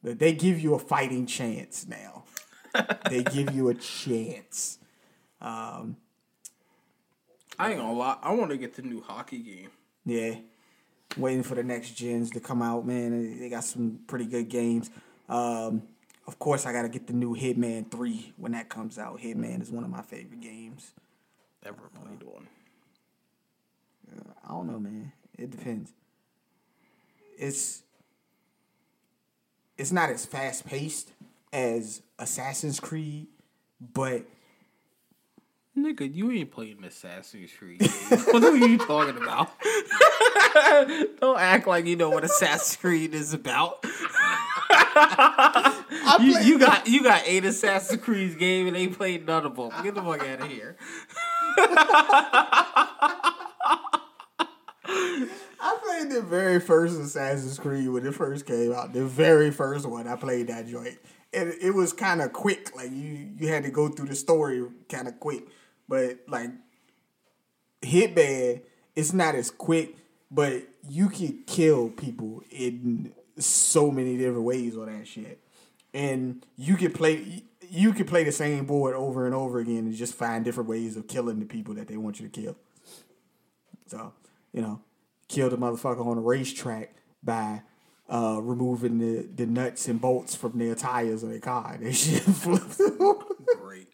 but 0.04 0.20
they 0.20 0.34
give 0.34 0.60
you 0.60 0.74
a 0.74 0.80
fighting 0.80 1.25
chance 1.25 1.86
now. 1.88 2.24
they 3.10 3.24
give 3.24 3.54
you 3.54 3.68
a 3.70 3.74
chance. 3.74 4.80
I 7.60 7.72
ain't 7.72 7.80
gonna 7.80 7.94
lie. 7.94 8.18
I 8.22 8.34
want 8.34 8.51
to 8.51 8.58
get 8.58 8.75
the 8.75 8.82
new 8.82 9.01
hockey 9.01 9.40
game. 9.40 9.70
Yeah. 10.06 10.36
Waiting 11.18 11.44
for 11.44 11.56
the 11.56 11.63
next 11.63 11.92
gens 11.92 12.32
to 12.32 12.40
come 12.40 12.62
out, 12.62 12.88
man. 12.88 13.40
They 13.40 13.50
got 13.50 13.66
some 13.66 14.00
pretty 14.08 14.25
good 14.25 14.48
games. 14.48 14.90
Um, 15.28 15.84
of 16.25 16.40
course, 16.40 16.66
I 16.66 16.72
got 16.72 16.84
to 16.84 16.90
get 16.90 17.08
the 17.08 17.13
new 17.13 17.36
Hitman 17.36 17.92
3 17.92 18.34
when 18.38 18.54
that 18.54 18.70
comes 18.70 18.98
out. 18.98 19.20
Hitman 19.20 19.62
is 19.62 19.72
one 19.72 19.84
of 19.84 19.90
my 19.90 20.01
favorite 20.01 20.40
games. 20.40 20.94
Never 21.66 21.90
played 21.94 22.24
one. 22.24 22.48
Don't 24.62 24.74
know, 24.74 24.80
man. 24.80 25.12
It 25.39 25.50
depends. 25.50 25.91
It's 27.39 27.82
it's 29.75 29.91
not 29.91 30.12
as 30.12 30.24
fast 30.24 30.68
paced 30.68 31.13
as 31.51 32.03
Assassin's 32.20 32.80
Creed, 32.80 33.25
but 33.80 34.24
Nigga, 35.75 36.13
you 36.13 36.30
ain't 36.32 36.51
playing 36.51 36.84
Assassin's 36.84 37.50
Creed. 37.58 37.82
what 38.10 38.44
are 38.44 38.56
you 38.56 38.77
talking 38.77 39.18
about? 39.18 39.50
Don't 41.20 41.39
act 41.39 41.65
like 41.65 41.88
you 41.88 41.96
know 41.96 42.12
what 42.12 42.24
Assassin's 42.24 42.75
Creed 42.75 43.15
is 43.15 43.34
about. 43.34 43.84
you, 46.19 46.38
you 46.39 46.60
got 46.60 46.86
you 46.86 47.02
got 47.02 47.24
eight 47.26 47.45
Assassin's 47.45 48.04
Creed 48.04 48.38
game 48.38 48.67
and 48.67 48.76
they 48.76 48.89
played 48.89 49.26
none 49.26 49.43
of 49.43 49.56
them. 49.56 49.71
Get 49.82 49.95
the 49.95 50.04
fuck 50.04 50.21
out 50.21 50.41
of 50.41 50.47
here. 50.52 50.76
I 55.62 55.78
played 55.86 56.12
the 56.12 56.21
very 56.21 56.60
first 56.60 57.00
Assassin's 57.00 57.60
Creed 57.60 57.88
when 57.88 58.06
it 58.06 58.15
first 58.15 58.47
came 58.47 58.74
out. 58.74 58.93
The 58.93 59.06
very 59.06 59.52
first 59.52 59.86
one, 59.86 60.08
I 60.08 60.15
played 60.15 60.47
that 60.47 60.67
joint. 60.67 60.97
And 61.34 61.54
it 61.62 61.71
was 61.71 61.93
kind 61.93 62.21
of 62.21 62.34
quick. 62.34 62.76
Like 62.76 62.91
you, 62.91 63.30
you 63.38 63.47
had 63.47 63.63
to 63.63 63.69
go 63.69 63.88
through 63.88 64.08
the 64.08 64.15
story 64.15 64.63
kind 64.89 65.08
of 65.08 65.19
quick. 65.19 65.43
But 65.88 66.19
like 66.28 66.50
Hitman, 67.84 68.62
it's 68.95 69.13
not 69.13 69.36
as 69.36 69.52
quick, 69.52 69.95
but 70.32 70.63
you 70.89 71.10
can 71.10 71.43
kill 71.45 71.89
people 71.89 72.41
in 72.50 73.13
so 73.38 73.91
many 73.91 74.17
different 74.17 74.43
ways 74.43 74.76
on 74.76 74.88
that 74.88 75.08
shit. 75.08 75.39
And 75.93 76.43
you 76.58 76.76
can 76.76 76.91
play 76.91 77.43
you 77.69 77.93
can 77.93 78.06
play 78.06 78.24
the 78.24 78.32
same 78.32 78.65
board 78.65 78.95
over 78.95 79.26
and 79.26 79.34
over 79.34 79.60
again 79.60 79.78
and 79.78 79.93
just 79.93 80.13
find 80.13 80.43
different 80.43 80.69
ways 80.69 80.97
of 80.97 81.08
killing 81.08 81.39
the 81.39 81.45
people 81.45 81.76
that 81.76 81.88
they 81.88 81.95
want 81.95 82.19
you 82.19 82.28
to 82.28 82.41
kill. 82.41 82.58
So, 83.88 84.12
you 84.52 84.62
know, 84.62 84.82
kill 85.32 85.54
a 85.54 85.58
motherfucker 85.58 86.06
on 86.06 86.17
a 86.17 86.22
racetrack 86.22 86.94
by 87.24 87.62
uh, 88.10 88.39
removing 88.41 88.98
the, 88.98 89.28
the 89.34 89.46
nuts 89.46 89.88
and 89.88 90.02
bolts 90.02 90.36
from 90.36 90.58
their 90.60 90.76
tires 90.76 91.24
of 91.24 91.30
their 91.30 91.39
car. 91.39 91.78
They 91.80 91.94
shit 91.94 92.22
flipped. 92.24 92.82
Great. 93.58 93.88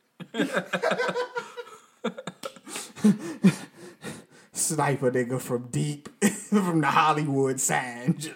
Sniper 4.51 5.11
nigga 5.11 5.39
from 5.39 5.67
deep 5.67 6.09
from 6.49 6.81
the 6.81 6.87
Hollywood 6.87 7.59
sign. 7.59 8.17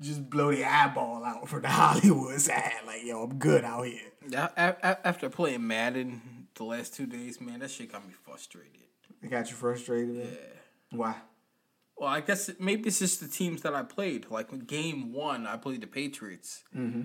Just, 0.00 0.28
blow 0.28 0.50
the 0.50 0.64
eyeball 0.64 1.24
out 1.24 1.48
from 1.48 1.62
the 1.62 1.68
Hollywood 1.68 2.40
side. 2.40 2.72
Like, 2.86 3.04
yo, 3.04 3.22
I'm 3.22 3.38
good 3.38 3.64
out 3.64 3.86
here. 3.86 4.00
After 4.34 5.30
playing 5.30 5.66
Madden 5.66 6.48
the 6.54 6.64
last 6.64 6.94
two 6.94 7.06
days, 7.06 7.40
man, 7.40 7.60
that 7.60 7.70
shit 7.70 7.92
got 7.92 8.06
me 8.06 8.12
frustrated. 8.24 8.82
It 9.22 9.30
got 9.30 9.50
you 9.50 9.56
frustrated? 9.56 10.16
Man? 10.16 10.36
Why? 10.92 11.16
Well, 11.96 12.08
I 12.08 12.20
guess 12.20 12.48
it, 12.48 12.60
maybe 12.60 12.88
it's 12.88 12.98
just 12.98 13.20
the 13.20 13.28
teams 13.28 13.62
that 13.62 13.74
I 13.74 13.82
played. 13.82 14.26
Like 14.30 14.66
game 14.66 15.12
one, 15.12 15.46
I 15.46 15.56
played 15.56 15.80
the 15.82 15.86
Patriots. 15.86 16.64
Mm-hmm. 16.76 17.02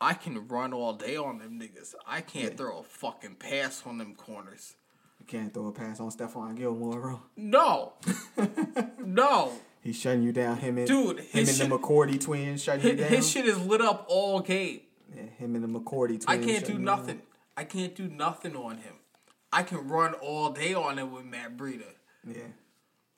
I 0.00 0.14
can 0.14 0.46
run 0.46 0.72
all 0.72 0.92
day 0.94 1.16
on 1.16 1.38
them 1.38 1.60
niggas. 1.60 1.94
I 2.06 2.20
can't 2.20 2.56
throw 2.56 2.78
a 2.78 2.82
fucking 2.84 3.34
pass 3.36 3.82
on 3.84 3.98
them 3.98 4.14
corners. 4.14 4.74
You 5.18 5.26
can't 5.26 5.52
throw 5.52 5.66
a 5.66 5.72
pass 5.72 5.98
on 5.98 6.10
Stephon 6.10 6.56
Gilmore, 6.56 7.00
bro. 7.00 7.22
No, 7.36 7.94
no, 8.98 9.52
He's 9.82 9.96
shutting 9.98 10.22
you 10.22 10.32
down. 10.32 10.58
Him 10.58 10.78
and 10.78 10.86
Dude, 10.86 11.20
him 11.20 11.26
and 11.34 11.48
shit- 11.48 11.68
the 11.68 11.78
McCourty 11.78 12.20
twins 12.20 12.62
shutting 12.62 12.84
you 12.84 12.90
his, 12.96 13.00
down. 13.00 13.08
his 13.10 13.30
shit 13.30 13.46
is 13.46 13.58
lit 13.60 13.80
up 13.80 14.04
all 14.08 14.40
game. 14.40 14.80
Yeah, 15.14 15.22
him 15.38 15.54
and 15.54 15.64
the 15.64 15.68
McCourty 15.80 16.20
twins. 16.20 16.26
I 16.28 16.38
can't 16.38 16.64
do 16.64 16.78
nothing. 16.78 17.22
I 17.56 17.64
can't 17.64 17.94
do 17.94 18.08
nothing 18.08 18.54
on 18.54 18.78
him. 18.78 18.94
I 19.52 19.62
can 19.62 19.88
run 19.88 20.14
all 20.14 20.50
day 20.50 20.74
on 20.74 20.98
it 20.98 21.08
with 21.08 21.24
Matt 21.24 21.56
Breida. 21.56 21.94
Yeah. 22.26 22.52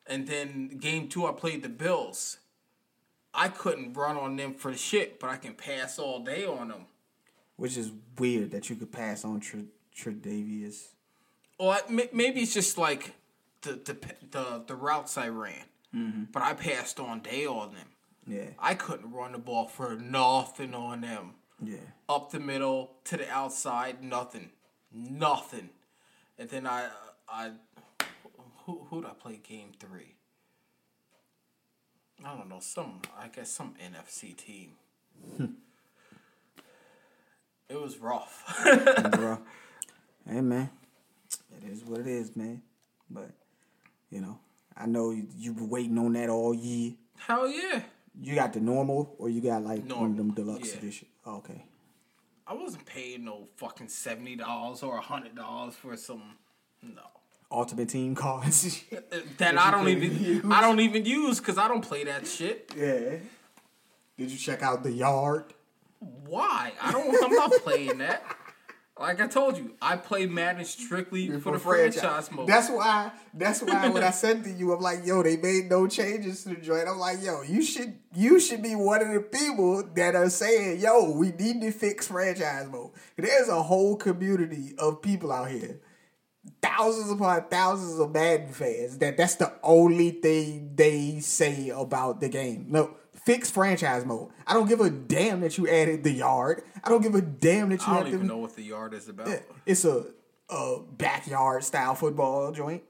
And 0.06 0.26
then 0.26 0.78
game 0.78 1.08
two, 1.08 1.26
I 1.26 1.32
played 1.32 1.62
the 1.62 1.68
Bills. 1.68 2.38
I 3.32 3.48
couldn't 3.48 3.94
run 3.94 4.16
on 4.16 4.36
them 4.36 4.54
for 4.54 4.74
shit, 4.74 5.20
but 5.20 5.30
I 5.30 5.36
can 5.36 5.54
pass 5.54 5.98
all 5.98 6.20
day 6.20 6.44
on 6.44 6.68
them. 6.68 6.86
Which 7.56 7.76
is 7.76 7.92
weird 8.18 8.50
that 8.52 8.70
you 8.70 8.76
could 8.76 8.90
pass 8.90 9.24
on 9.24 9.40
Tr- 9.40 9.70
Tre'Davious. 9.96 10.88
Well, 11.58 11.70
I- 11.70 12.08
maybe 12.12 12.40
it's 12.40 12.54
just 12.54 12.78
like 12.78 13.14
the 13.62 13.72
the 13.72 13.96
the, 14.30 14.64
the 14.66 14.74
routes 14.74 15.18
I 15.18 15.28
ran, 15.28 15.64
mm-hmm. 15.94 16.24
but 16.32 16.42
I 16.42 16.54
passed 16.54 16.98
on 16.98 17.20
day 17.20 17.46
on 17.46 17.74
them. 17.74 17.86
Yeah. 18.26 18.50
I 18.58 18.74
couldn't 18.74 19.12
run 19.12 19.32
the 19.32 19.38
ball 19.38 19.66
for 19.66 19.96
nothing 19.96 20.74
on 20.74 21.02
them. 21.02 21.34
Yeah. 21.62 21.76
Up 22.08 22.30
the 22.30 22.40
middle 22.40 22.92
to 23.04 23.16
the 23.16 23.28
outside, 23.30 24.02
nothing, 24.02 24.50
nothing. 24.92 25.70
And 26.40 26.48
then 26.48 26.66
I 26.66 26.88
I 27.28 27.50
who 28.64 28.86
who 28.88 29.02
did 29.02 29.10
I 29.10 29.12
play 29.12 29.38
game 29.46 29.72
three? 29.78 30.14
I 32.24 32.34
don't 32.34 32.48
know 32.48 32.60
some 32.60 33.02
I 33.16 33.28
guess 33.28 33.50
some 33.50 33.74
NFC 33.74 34.34
team. 34.34 34.70
Hmm. 35.36 35.44
it 37.68 37.80
was 37.80 37.98
rough. 37.98 38.42
Hey 40.28 40.42
man, 40.42 40.70
it 41.56 41.68
is 41.72 41.82
what 41.82 42.00
it 42.00 42.06
is, 42.06 42.36
man. 42.36 42.62
But 43.08 43.30
you 44.10 44.20
know, 44.20 44.38
I 44.76 44.86
know 44.86 45.10
you've 45.10 45.56
been 45.56 45.68
waiting 45.68 45.98
on 45.98 46.12
that 46.12 46.28
all 46.28 46.54
year. 46.54 46.92
Hell 47.18 47.48
yeah. 47.48 47.80
You 48.20 48.34
got 48.34 48.52
the 48.52 48.60
normal, 48.60 49.16
or 49.18 49.28
you 49.28 49.40
got 49.40 49.64
like 49.64 49.90
one 49.90 50.10
of 50.10 50.16
them 50.18 50.32
deluxe 50.34 50.72
yeah. 50.72 50.78
edition. 50.78 51.08
Oh, 51.24 51.38
okay. 51.38 51.64
I 52.50 52.54
wasn't 52.54 52.84
paying 52.84 53.24
no 53.26 53.46
fucking 53.58 53.88
seventy 53.88 54.34
dollars 54.34 54.82
or 54.82 54.98
hundred 54.98 55.36
dollars 55.36 55.76
for 55.76 55.96
some. 55.96 56.36
No, 56.82 57.02
Ultimate 57.48 57.88
Team 57.88 58.16
cards. 58.16 58.82
that 59.38 59.56
I 59.56 59.70
don't 59.70 59.88
even 59.88 60.20
use. 60.20 60.44
I 60.50 60.60
don't 60.60 60.80
even 60.80 61.04
use 61.04 61.38
because 61.38 61.58
I 61.58 61.68
don't 61.68 61.80
play 61.82 62.02
that 62.04 62.26
shit. 62.26 62.72
yeah. 62.76 63.18
Did 64.18 64.32
you 64.32 64.36
check 64.36 64.62
out 64.64 64.82
the 64.82 64.90
yard? 64.90 65.54
Why? 66.00 66.72
I 66.82 66.90
don't. 66.90 67.24
I'm 67.24 67.30
not 67.30 67.52
playing 67.62 67.98
that. 67.98 68.24
Like 69.00 69.18
I 69.18 69.28
told 69.28 69.56
you, 69.56 69.74
I 69.80 69.96
play 69.96 70.26
Madden 70.26 70.62
strictly 70.66 71.30
for, 71.40 71.52
the 71.52 71.58
franchise, 71.58 72.30
mode. 72.30 72.46
That's 72.46 72.68
why. 72.68 73.10
That's 73.32 73.62
why 73.62 73.88
when 73.94 74.04
I 74.04 74.10
said 74.10 74.44
to 74.44 74.50
you, 74.50 74.74
I'm 74.74 74.80
like, 74.82 75.06
yo, 75.06 75.22
they 75.22 75.38
made 75.38 75.70
no 75.70 75.86
changes 75.86 76.42
to 76.42 76.50
the 76.50 76.56
joint. 76.56 76.86
I'm 76.86 76.98
like, 76.98 77.22
yo, 77.22 77.40
you 77.40 77.62
should 77.62 77.98
you 78.14 78.38
should 78.38 78.62
be 78.62 78.74
one 78.74 79.00
of 79.00 79.10
the 79.14 79.22
people 79.22 79.88
that 79.94 80.14
are 80.14 80.28
saying, 80.28 80.80
yo, 80.80 81.12
we 81.12 81.32
need 81.32 81.62
to 81.62 81.72
fix 81.72 82.08
franchise 82.08 82.68
mode. 82.68 82.90
There's 83.16 83.48
a 83.48 83.62
whole 83.62 83.96
community 83.96 84.74
of 84.78 85.00
people 85.00 85.32
out 85.32 85.50
here, 85.50 85.80
thousands 86.60 87.10
upon 87.10 87.48
thousands 87.48 87.98
of 87.98 88.12
Madden 88.12 88.52
fans. 88.52 88.98
That 88.98 89.16
that's 89.16 89.36
the 89.36 89.50
only 89.62 90.10
thing 90.10 90.72
they 90.74 91.20
say 91.20 91.70
about 91.70 92.20
the 92.20 92.28
game. 92.28 92.66
No. 92.68 92.96
Fix 93.24 93.50
franchise 93.50 94.04
mode. 94.04 94.30
I 94.46 94.54
don't 94.54 94.68
give 94.68 94.80
a 94.80 94.90
damn 94.90 95.40
that 95.40 95.58
you 95.58 95.68
added 95.68 96.04
the 96.04 96.10
yard. 96.12 96.62
I 96.82 96.88
don't 96.88 97.02
give 97.02 97.14
a 97.14 97.20
damn 97.20 97.68
that 97.70 97.86
you 97.86 97.92
I 97.92 97.98
don't 97.98 98.06
even 98.08 98.18
them- 98.20 98.28
know 98.28 98.38
what 98.38 98.56
the 98.56 98.62
yard 98.62 98.94
is 98.94 99.08
about. 99.08 99.28
it's 99.66 99.84
a 99.84 100.06
a 100.48 100.78
backyard 100.96 101.62
style 101.64 101.94
football 101.94 102.50
joint. 102.52 102.82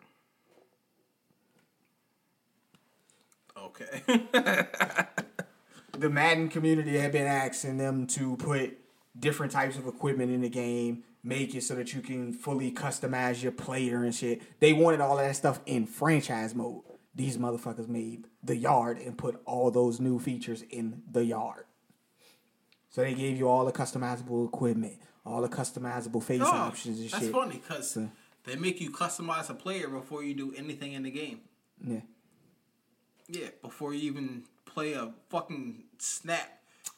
Okay. 3.56 4.02
The 5.98 6.08
Madden 6.08 6.48
community 6.48 6.96
had 6.96 7.12
been 7.12 7.26
asking 7.26 7.76
them 7.76 8.06
to 8.06 8.34
put 8.36 8.78
different 9.18 9.52
types 9.52 9.76
of 9.76 9.86
equipment 9.86 10.32
in 10.32 10.40
the 10.40 10.48
game, 10.48 11.02
make 11.22 11.54
it 11.54 11.62
so 11.62 11.74
that 11.74 11.92
you 11.92 12.00
can 12.00 12.32
fully 12.32 12.72
customize 12.72 13.42
your 13.42 13.52
player 13.52 14.02
and 14.02 14.14
shit. 14.14 14.40
They 14.60 14.72
wanted 14.72 15.02
all 15.02 15.18
that 15.18 15.36
stuff 15.36 15.60
in 15.66 15.84
franchise 15.84 16.54
mode. 16.54 16.80
These 17.20 17.36
motherfuckers 17.36 17.86
made 17.86 18.28
the 18.42 18.56
yard 18.56 18.96
and 18.96 19.18
put 19.18 19.42
all 19.44 19.70
those 19.70 20.00
new 20.00 20.18
features 20.18 20.62
in 20.70 21.02
the 21.12 21.22
yard. 21.22 21.64
So 22.88 23.02
they 23.02 23.12
gave 23.12 23.36
you 23.36 23.46
all 23.46 23.66
the 23.66 23.72
customizable 23.72 24.48
equipment, 24.48 25.02
all 25.26 25.42
the 25.42 25.48
customizable 25.50 26.22
face 26.22 26.40
options 26.40 26.98
and 26.98 27.10
that's 27.10 27.24
shit. 27.24 27.32
funny 27.32 27.60
because 27.60 27.98
they 28.44 28.56
make 28.56 28.80
you 28.80 28.90
customize 28.90 29.50
a 29.50 29.54
player 29.54 29.86
before 29.88 30.24
you 30.24 30.32
do 30.32 30.54
anything 30.56 30.94
in 30.94 31.02
the 31.02 31.10
game. 31.10 31.40
Yeah. 31.86 32.00
Yeah, 33.28 33.48
before 33.60 33.92
you 33.92 34.10
even 34.10 34.44
play 34.64 34.94
a 34.94 35.12
fucking 35.28 35.84
snap, 35.98 36.48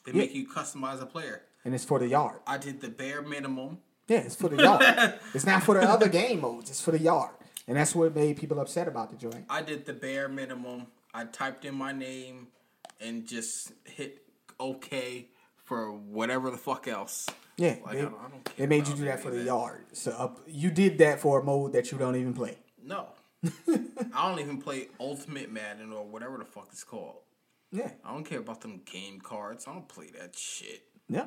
they 0.05 0.13
make 0.13 0.33
you 0.33 0.47
customize 0.47 1.01
a 1.01 1.05
player. 1.05 1.41
And 1.65 1.75
it's 1.75 1.83
for 1.83 1.99
the 1.99 2.07
yard. 2.07 2.39
I 2.47 2.57
did 2.59 2.79
the 2.79 2.87
bare 2.87 3.21
minimum. 3.21 3.79
Yeah, 4.07 4.19
it's 4.19 4.37
for 4.37 4.47
the 4.47 4.63
yard. 4.63 5.19
it's 5.33 5.45
not 5.45 5.63
for 5.63 5.75
the 5.75 5.81
other 5.81 6.07
game 6.07 6.39
modes. 6.39 6.69
It's 6.69 6.81
for 6.81 6.91
the 6.91 6.99
yard, 6.99 7.35
and 7.67 7.77
that's 7.77 7.95
what 7.95 8.15
made 8.15 8.37
people 8.37 8.59
upset 8.59 8.87
about 8.87 9.09
the 9.11 9.17
joint. 9.17 9.45
I 9.49 9.61
did 9.61 9.85
the 9.85 9.93
bare 9.93 10.27
minimum. 10.27 10.87
I 11.13 11.25
typed 11.25 11.65
in 11.65 11.75
my 11.75 11.91
name 11.91 12.47
and 12.99 13.27
just 13.27 13.71
hit 13.85 14.23
OK 14.59 15.27
for 15.55 15.91
whatever 15.91 16.49
the 16.51 16.57
fuck 16.57 16.87
else. 16.87 17.27
Yeah, 17.57 17.75
Like, 17.85 17.93
they, 17.93 17.99
I 17.99 18.01
don't- 18.05 18.15
I 18.19 18.29
don't 18.29 18.43
care 18.45 18.53
they 18.57 18.65
made 18.67 18.87
you 18.87 18.95
do 18.95 19.05
that 19.05 19.19
for 19.19 19.29
the 19.29 19.37
that. 19.37 19.45
yard. 19.45 19.85
So 19.93 20.11
up, 20.11 20.41
you 20.47 20.71
did 20.71 20.97
that 20.99 21.19
for 21.19 21.39
a 21.39 21.43
mode 21.43 21.73
that 21.73 21.91
you 21.91 21.97
don't 21.97 22.15
even 22.15 22.33
play. 22.33 22.57
No. 22.83 23.07
I 23.45 24.29
don't 24.29 24.39
even 24.39 24.59
play 24.61 24.87
Ultimate 24.99 25.51
Madden 25.51 25.91
or 25.93 26.03
whatever 26.05 26.37
the 26.37 26.45
fuck 26.45 26.69
it's 26.71 26.83
called. 26.83 27.17
Yeah, 27.71 27.91
I 28.05 28.11
don't 28.13 28.23
care 28.23 28.39
about 28.39 28.61
them 28.61 28.81
game 28.85 29.19
cards. 29.19 29.65
I 29.67 29.73
don't 29.73 29.87
play 29.87 30.07
that 30.19 30.35
shit. 30.37 30.83
yeah, 31.09 31.25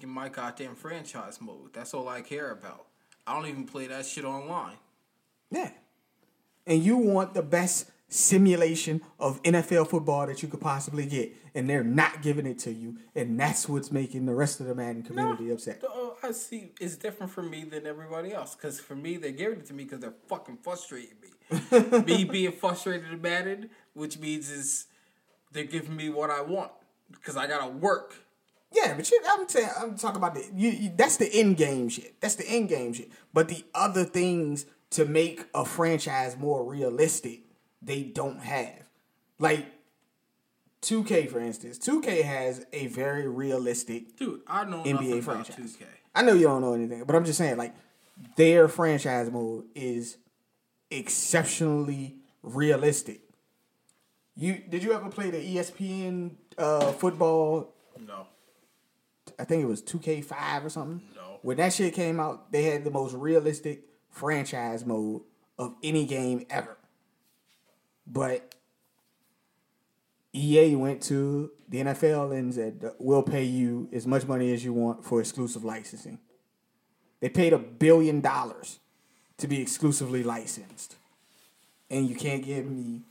In 0.00 0.08
my 0.08 0.28
goddamn 0.28 0.74
franchise 0.76 1.40
mode. 1.40 1.72
That's 1.72 1.92
all 1.94 2.08
I 2.08 2.20
care 2.22 2.50
about. 2.52 2.86
I 3.26 3.34
don't 3.34 3.46
even 3.48 3.64
play 3.64 3.86
that 3.88 4.06
shit 4.06 4.24
online. 4.24 4.76
yeah. 5.50 5.70
And 6.66 6.82
you 6.82 6.96
want 6.96 7.32
the 7.34 7.42
best 7.42 7.90
simulation 8.08 9.00
of 9.20 9.42
NFL 9.42 9.88
football 9.88 10.26
that 10.26 10.42
you 10.42 10.48
could 10.48 10.60
possibly 10.60 11.06
get, 11.06 11.32
and 11.54 11.68
they're 11.70 11.84
not 11.84 12.22
giving 12.22 12.46
it 12.46 12.58
to 12.60 12.72
you, 12.72 12.96
and 13.14 13.38
that's 13.38 13.68
what's 13.68 13.92
making 13.92 14.26
the 14.26 14.34
rest 14.34 14.60
of 14.60 14.66
the 14.66 14.74
Madden 14.74 15.02
community 15.02 15.50
upset. 15.50 15.82
Oh, 15.84 16.16
I 16.22 16.32
see. 16.32 16.72
It's 16.80 16.96
different 16.96 17.30
for 17.32 17.42
me 17.42 17.64
than 17.64 17.86
everybody 17.86 18.32
else. 18.32 18.54
Because 18.54 18.80
for 18.80 18.96
me, 18.96 19.16
they're 19.16 19.30
giving 19.30 19.60
it 19.60 19.66
to 19.66 19.74
me 19.74 19.84
because 19.84 20.00
they're 20.00 20.14
fucking 20.28 20.58
frustrating 20.62 21.16
me. 21.22 22.00
me 22.04 22.24
being 22.24 22.52
frustrated 22.52 23.12
about 23.12 23.46
it, 23.46 23.70
which 23.94 24.18
means 24.18 24.50
is 24.50 24.86
they're 25.52 25.64
giving 25.64 25.94
me 25.94 26.08
what 26.08 26.30
I 26.30 26.40
want 26.40 26.72
because 27.12 27.36
I 27.36 27.46
gotta 27.46 27.70
work. 27.70 28.16
Yeah, 28.76 28.94
but 28.94 29.10
you, 29.10 29.20
I'm 29.28 29.48
saying 29.48 29.68
I'm 29.80 29.96
talking 29.96 30.16
about 30.18 30.34
the 30.34 30.44
you, 30.54 30.70
you, 30.70 30.92
that's 30.94 31.16
the 31.16 31.32
end 31.32 31.56
game 31.56 31.88
shit. 31.88 32.20
That's 32.20 32.34
the 32.34 32.46
end 32.46 32.68
game 32.68 32.92
shit. 32.92 33.10
But 33.32 33.48
the 33.48 33.64
other 33.74 34.04
things 34.04 34.66
to 34.90 35.04
make 35.04 35.44
a 35.54 35.64
franchise 35.64 36.36
more 36.36 36.64
realistic, 36.64 37.40
they 37.80 38.02
don't 38.02 38.40
have. 38.40 38.88
Like 39.38 39.66
2K, 40.82 41.30
for 41.30 41.40
instance, 41.40 41.78
2K 41.78 42.22
has 42.22 42.66
a 42.72 42.86
very 42.88 43.26
realistic. 43.26 44.16
Dude, 44.16 44.42
I 44.46 44.64
know 44.64 44.82
NBA 44.84 45.22
about 45.22 45.46
franchise. 45.46 45.76
2K. 45.76 45.84
I 46.14 46.22
know 46.22 46.32
you 46.34 46.44
don't 46.44 46.62
know 46.62 46.74
anything, 46.74 47.04
but 47.04 47.16
I'm 47.16 47.24
just 47.24 47.38
saying 47.38 47.56
like 47.56 47.74
their 48.36 48.68
franchise 48.68 49.30
mode 49.30 49.64
is 49.74 50.16
exceptionally 50.90 52.16
realistic. 52.42 53.20
You 54.34 54.62
did 54.68 54.82
you 54.82 54.92
ever 54.92 55.08
play 55.08 55.30
the 55.30 55.38
ESPN 55.38 56.32
uh, 56.58 56.92
football 56.92 57.74
No. 58.06 58.26
I 59.38 59.44
think 59.44 59.62
it 59.62 59.66
was 59.66 59.82
2K5 59.82 60.64
or 60.64 60.68
something. 60.68 61.02
No. 61.14 61.38
When 61.42 61.56
that 61.58 61.72
shit 61.72 61.94
came 61.94 62.20
out, 62.20 62.50
they 62.52 62.64
had 62.64 62.84
the 62.84 62.90
most 62.90 63.14
realistic 63.14 63.82
franchise 64.10 64.84
mode 64.84 65.22
of 65.58 65.74
any 65.82 66.06
game 66.06 66.46
ever. 66.50 66.76
But 68.06 68.54
EA 70.32 70.76
went 70.76 71.02
to 71.04 71.50
the 71.68 71.78
NFL 71.78 72.36
and 72.36 72.54
said, 72.54 72.92
we'll 72.98 73.22
pay 73.22 73.44
you 73.44 73.88
as 73.92 74.06
much 74.06 74.26
money 74.26 74.52
as 74.52 74.64
you 74.64 74.72
want 74.72 75.04
for 75.04 75.20
exclusive 75.20 75.64
licensing. 75.64 76.18
They 77.20 77.28
paid 77.28 77.52
a 77.52 77.58
billion 77.58 78.20
dollars 78.20 78.78
to 79.38 79.48
be 79.48 79.60
exclusively 79.60 80.22
licensed. 80.22 80.96
And 81.90 82.08
you 82.08 82.14
can't 82.14 82.44
give 82.44 82.66
me 82.66 83.02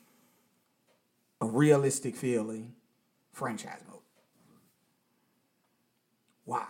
a 1.42 1.46
realistic 1.46 2.16
feeling 2.16 2.74
franchise 3.34 3.82
mode. 3.88 3.95
Why? 6.46 6.68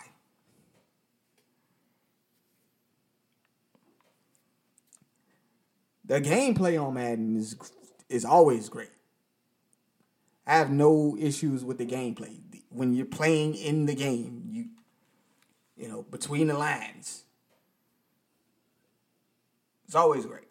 The 6.06 6.22
gameplay 6.22 6.82
on 6.82 6.94
Madden 6.94 7.36
is 7.36 7.56
is 8.10 8.26
always 8.26 8.70
great. 8.70 8.92
I 10.48 10.58
have 10.58 10.70
no 10.70 11.18
issues 11.20 11.64
with 11.64 11.78
the 11.78 11.86
gameplay. 11.86 12.40
When 12.70 12.94
you're 12.94 13.06
playing 13.06 13.56
in 13.56 13.86
the 13.86 13.96
game, 13.96 14.44
you 14.52 14.66
you 15.76 15.88
know, 15.88 16.04
between 16.04 16.48
the 16.48 16.58
lines. 16.58 17.24
It's 19.86 19.96
always 19.96 20.26
great. 20.26 20.48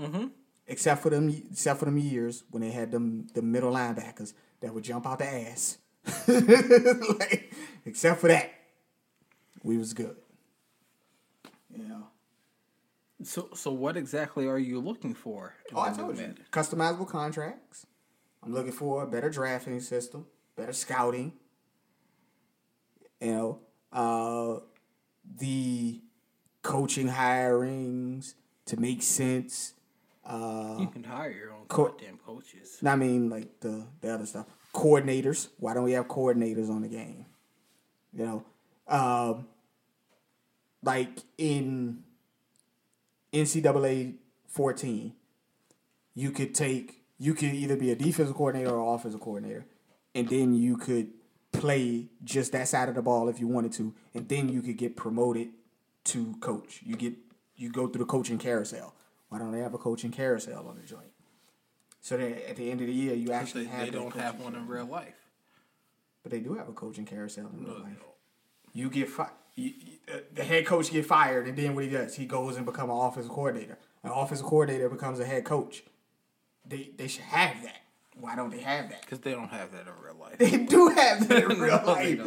Mm-hmm. 0.00 0.26
Except 0.66 1.02
for 1.02 1.10
them 1.10 1.30
except 1.50 1.78
for 1.78 1.86
them 1.86 1.98
years 1.98 2.44
when 2.50 2.62
they 2.62 2.70
had 2.70 2.90
them 2.90 3.26
the 3.34 3.42
middle 3.42 3.72
linebackers 3.72 4.34
that 4.60 4.74
would 4.74 4.84
jump 4.84 5.06
out 5.06 5.18
the 5.18 5.26
ass. 5.26 5.78
like, 7.18 7.52
except 7.84 8.20
for 8.20 8.28
that, 8.28 8.50
we 9.62 9.76
was 9.76 9.92
good. 9.94 10.16
You 11.70 11.88
know. 11.88 12.08
So, 13.22 13.48
so 13.54 13.72
what 13.72 13.96
exactly 13.96 14.46
are 14.46 14.58
you 14.58 14.80
looking 14.80 15.14
for? 15.14 15.54
Oh, 15.74 15.80
I 15.80 15.90
told 15.90 16.18
you. 16.18 16.34
Customizable 16.52 17.08
contracts. 17.08 17.86
I'm 18.42 18.54
looking 18.54 18.72
for 18.72 19.02
a 19.02 19.06
better 19.06 19.28
drafting 19.28 19.80
system, 19.80 20.26
better 20.56 20.72
scouting. 20.72 21.32
You 23.20 23.32
know, 23.32 23.60
uh, 23.92 24.60
the 25.36 26.00
coaching 26.62 27.08
hirings 27.08 28.34
to 28.66 28.78
make 28.78 29.02
sense. 29.02 29.74
You 30.24 30.88
can 30.92 31.04
hire 31.04 31.30
your 31.30 31.52
own 31.52 31.64
Co- 31.68 31.88
goddamn 31.88 32.18
coaches. 32.18 32.78
I 32.84 32.94
mean, 32.96 33.28
like 33.30 33.60
the 33.60 33.86
the 34.00 34.14
other 34.14 34.26
stuff. 34.26 34.46
Coordinators. 34.74 35.48
Why 35.58 35.74
don't 35.74 35.84
we 35.84 35.92
have 35.92 36.06
coordinators 36.06 36.68
on 36.70 36.82
the 36.82 36.88
game? 36.88 37.26
You 38.12 38.24
know, 38.24 38.44
um, 38.88 39.46
like 40.82 41.18
in 41.36 42.02
NCAA 43.32 44.14
14, 44.46 45.12
you 46.14 46.30
could 46.30 46.54
take 46.54 47.02
you 47.20 47.34
could 47.34 47.52
either 47.54 47.76
be 47.76 47.90
a 47.90 47.96
defensive 47.96 48.34
coordinator 48.36 48.70
or 48.70 48.94
offensive 48.94 49.20
coordinator, 49.20 49.64
and 50.14 50.28
then 50.28 50.54
you 50.54 50.76
could 50.76 51.08
play 51.52 52.06
just 52.22 52.52
that 52.52 52.68
side 52.68 52.88
of 52.88 52.94
the 52.94 53.02
ball 53.02 53.28
if 53.28 53.40
you 53.40 53.48
wanted 53.48 53.72
to, 53.72 53.92
and 54.14 54.28
then 54.28 54.48
you 54.48 54.62
could 54.62 54.76
get 54.76 54.96
promoted 54.96 55.48
to 56.04 56.34
coach. 56.40 56.80
You 56.84 56.94
get 56.96 57.14
you 57.56 57.70
go 57.70 57.88
through 57.88 58.00
the 58.04 58.06
coaching 58.06 58.38
carousel. 58.38 58.94
Why 59.30 59.38
don't 59.38 59.50
they 59.52 59.58
have 59.60 59.74
a 59.74 59.78
coaching 59.78 60.10
carousel 60.12 60.68
on 60.68 60.76
the 60.76 60.86
joint? 60.86 61.10
So 62.00 62.16
that 62.16 62.48
at 62.50 62.56
the 62.56 62.70
end 62.70 62.80
of 62.80 62.86
the 62.86 62.92
year, 62.92 63.14
you 63.14 63.32
actually 63.32 63.64
They, 63.64 63.70
have 63.70 63.84
they 63.86 63.90
don't 63.90 64.14
have 64.16 64.40
one 64.40 64.54
in 64.54 64.66
real 64.68 64.86
life. 64.86 65.16
but 66.22 66.30
they 66.32 66.40
do 66.40 66.54
have 66.54 66.68
a 66.68 66.72
coaching 66.72 67.04
carousel 67.04 67.48
in 67.52 67.64
real 67.64 67.74
No, 67.78 67.82
life. 67.84 67.92
You 68.72 68.90
get 68.90 69.08
fi- 69.08 69.30
you, 69.56 69.72
you- 69.78 69.92
uh, 70.12 70.20
the 70.34 70.42
head 70.42 70.64
coach 70.64 70.90
get 70.90 71.04
fired, 71.04 71.46
and 71.48 71.56
then 71.58 71.74
what 71.74 71.84
he 71.84 71.90
does, 71.90 72.14
he 72.16 72.24
goes 72.24 72.56
and 72.56 72.64
become 72.64 72.88
an 72.88 72.96
offensive 72.96 73.30
coordinator. 73.30 73.76
An 74.02 74.10
offensive 74.10 74.46
coordinator 74.46 74.88
becomes 74.88 75.20
a 75.20 75.24
head 75.26 75.44
coach. 75.44 75.82
They 76.66 76.90
they 76.96 77.08
should 77.08 77.24
have 77.24 77.62
that. 77.62 77.82
Why 78.18 78.34
don't 78.36 78.50
they 78.50 78.60
have 78.60 78.88
that? 78.90 79.02
Because 79.02 79.20
they 79.20 79.32
don't 79.32 79.50
have 79.50 79.70
that 79.72 79.82
in 79.86 79.92
real 80.02 80.16
life. 80.18 80.38
They 80.38 80.56
do 80.64 80.88
have 80.88 81.28
that 81.28 81.44
in 81.44 81.60
real 81.60 81.80
No, 81.80 81.92
life. 81.92 82.20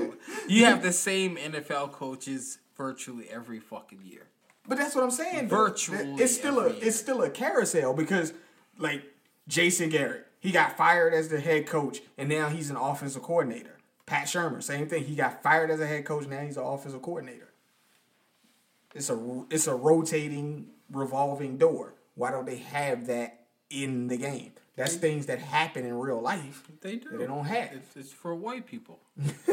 You 0.48 0.66
have 0.66 0.82
the 0.84 0.92
same 0.94 1.36
NFL 1.38 1.92
coaches 1.92 2.60
virtually 2.78 3.28
every 3.30 3.60
fucking 3.60 4.02
year. 4.04 4.28
But 4.68 4.78
that's 4.78 4.94
what 4.96 5.04
I'm 5.04 5.12
saying. 5.12 5.48
though. 5.48 5.58
Virtually 5.58 6.14
it's 6.22 6.36
still 6.36 6.60
a 6.60 6.70
year. 6.70 6.80
it's 6.84 6.98
still 6.98 7.22
a 7.24 7.30
carousel 7.30 7.94
because 7.94 8.32
like 8.78 9.04
Jason 9.48 9.90
Garrett, 9.90 10.28
he 10.40 10.52
got 10.52 10.78
fired 10.78 11.14
as 11.14 11.30
the 11.30 11.40
head 11.40 11.66
coach, 11.68 12.02
and 12.18 12.30
now 12.30 12.48
he's 12.50 12.70
an 12.70 12.78
offensive 12.78 13.24
coordinator. 13.24 13.78
Pat 14.12 14.28
Shurmur, 14.28 14.62
same 14.62 14.90
thing. 14.90 15.06
He 15.06 15.16
got 15.16 15.42
fired 15.42 15.72
as 15.72 15.80
a 15.80 15.88
head 15.88 16.04
coach, 16.04 16.28
now 16.28 16.42
he's 16.42 16.58
an 16.58 16.64
offensive 16.64 17.02
coordinator. 17.02 17.48
It's 18.94 19.10
a 19.10 19.46
it's 19.50 19.68
a 19.68 19.74
rotating, 19.74 20.66
revolving 20.92 21.56
door. 21.56 21.94
Why 22.16 22.30
don't 22.32 22.46
they 22.46 22.58
have 22.58 23.08
that 23.08 23.46
in 23.70 24.10
the 24.10 24.18
game? 24.18 24.52
That's 24.76 24.96
things 24.96 25.28
that 25.28 25.40
happen 25.40 25.86
in 25.86 25.94
real 25.98 26.20
life. 26.20 26.64
They 26.82 26.98
do. 26.98 27.18
They 27.18 27.26
don't 27.26 27.46
have. 27.46 27.70
It's, 27.72 27.96
it's 27.96 28.12
for 28.12 28.36
white 28.36 28.68
people. 28.68 29.00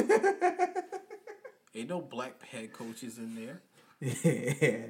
Ain't 1.73 1.89
no 1.89 2.01
black 2.01 2.45
head 2.45 2.73
coaches 2.73 3.17
in 3.17 3.37
there. 3.37 3.63
yeah. 4.01 4.87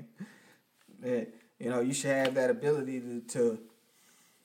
Yeah. 1.05 1.25
You 1.59 1.69
know, 1.69 1.81
you 1.81 1.93
should 1.93 2.13
have 2.13 2.35
that 2.37 2.49
ability 2.49 3.01
to, 3.01 3.21
to, 3.33 3.59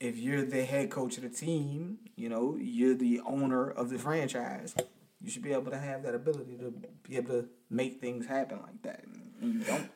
if 0.01 0.17
you're 0.17 0.43
the 0.43 0.65
head 0.65 0.89
coach 0.89 1.15
of 1.15 1.23
the 1.23 1.29
team, 1.29 1.99
you 2.17 2.27
know, 2.27 2.57
you're 2.59 2.95
the 2.95 3.21
owner 3.25 3.69
of 3.69 3.89
the 3.89 3.97
franchise, 3.97 4.75
you 5.23 5.31
should 5.31 5.41
be 5.41 5.53
able 5.53 5.71
to 5.71 5.79
have 5.79 6.03
that 6.03 6.13
ability 6.13 6.57
to 6.57 6.73
be 7.07 7.15
able 7.15 7.29
to 7.29 7.47
make 7.69 8.01
things 8.01 8.25
happen 8.25 8.59
like 8.61 8.81
that. 8.83 9.05
And 9.41 9.53
you 9.53 9.63
don't. 9.63 9.89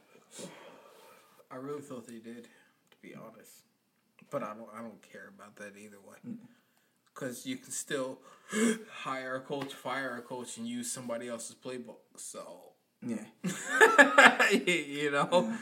I 1.51 1.57
really 1.57 1.81
thought 1.81 2.07
they 2.07 2.19
did, 2.19 2.43
to 2.43 2.97
be 3.01 3.13
honest. 3.13 3.51
But 4.29 4.43
I 4.43 4.53
don't. 4.53 4.69
I 4.73 4.81
don't 4.81 5.01
care 5.01 5.29
about 5.35 5.57
that 5.57 5.77
either 5.77 5.99
way. 6.05 6.17
Mm. 6.27 6.37
Because 7.13 7.45
you 7.45 7.57
can 7.57 7.71
still 7.71 8.19
hire 8.91 9.35
a 9.35 9.41
coach, 9.41 9.73
fire 9.73 10.15
a 10.17 10.21
coach, 10.21 10.57
and 10.57 10.67
use 10.67 10.91
somebody 10.91 11.27
else's 11.27 11.55
playbook. 11.55 11.97
So 12.15 12.71
Yeah. 13.01 13.25
you 14.51 15.11
know, 15.11 15.53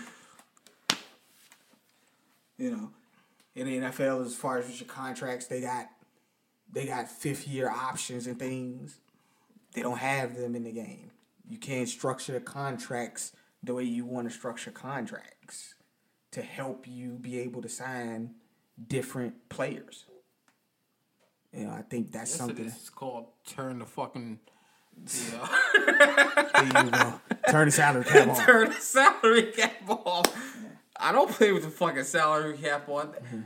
You 2.57 2.71
know, 2.71 2.89
in 3.55 3.67
the 3.67 3.77
NFL, 3.87 4.25
as 4.25 4.35
far 4.35 4.59
as 4.59 4.79
your 4.79 4.87
contracts, 4.87 5.47
they 5.47 5.61
got 5.61 5.87
they 6.71 6.85
got 6.85 7.09
fifth 7.09 7.47
year 7.47 7.69
options 7.69 8.27
and 8.27 8.37
things. 8.37 8.99
They 9.75 9.81
don't 9.81 9.97
have 9.97 10.37
them 10.37 10.55
in 10.55 10.63
the 10.63 10.71
game. 10.71 11.11
You 11.47 11.57
can't 11.57 11.89
structure 11.89 12.31
the 12.31 12.39
contracts 12.39 13.33
the 13.61 13.73
way 13.73 13.83
you 13.83 14.05
want 14.05 14.29
to 14.29 14.33
structure 14.33 14.71
contracts 14.71 15.75
to 16.31 16.41
help 16.41 16.87
you 16.87 17.17
be 17.19 17.39
able 17.39 17.61
to 17.61 17.69
sign 17.69 18.35
different 18.87 19.49
players. 19.49 20.05
You 21.51 21.65
know, 21.65 21.71
I 21.71 21.81
think 21.81 22.11
that's 22.11 22.31
Yes, 22.31 22.39
something. 22.39 22.65
It's 22.65 22.89
called 22.89 23.27
turn 23.45 23.79
the 23.79 23.85
fucking. 23.85 24.39
Yeah. 25.31 25.47
There 26.55 26.83
you 26.85 26.89
go. 26.91 27.19
Turn 27.49 27.65
the 27.67 27.71
salary 27.71 28.05
cap 28.05 28.29
on. 28.29 28.45
turn 28.45 28.69
the 28.69 28.75
salary 28.75 29.51
cap 29.51 29.73
off. 29.89 30.25
I 30.97 31.11
don't 31.11 31.29
play 31.29 31.51
with 31.51 31.63
the 31.63 31.69
fucking 31.69 32.05
salary 32.05 32.57
cap 32.57 32.87
on. 32.87 33.07
Mm-hmm. 33.07 33.41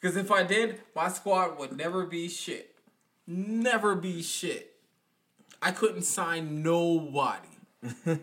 Because 0.00 0.16
if 0.16 0.30
I 0.30 0.44
did, 0.44 0.80
my 0.96 1.08
squad 1.08 1.58
would 1.58 1.76
never 1.76 2.06
be 2.06 2.28
shit. 2.28 2.74
Never 3.26 3.94
be 3.94 4.22
shit. 4.22 4.73
I 5.64 5.70
couldn't 5.72 6.02
sign 6.02 6.62
nobody. 6.62 7.48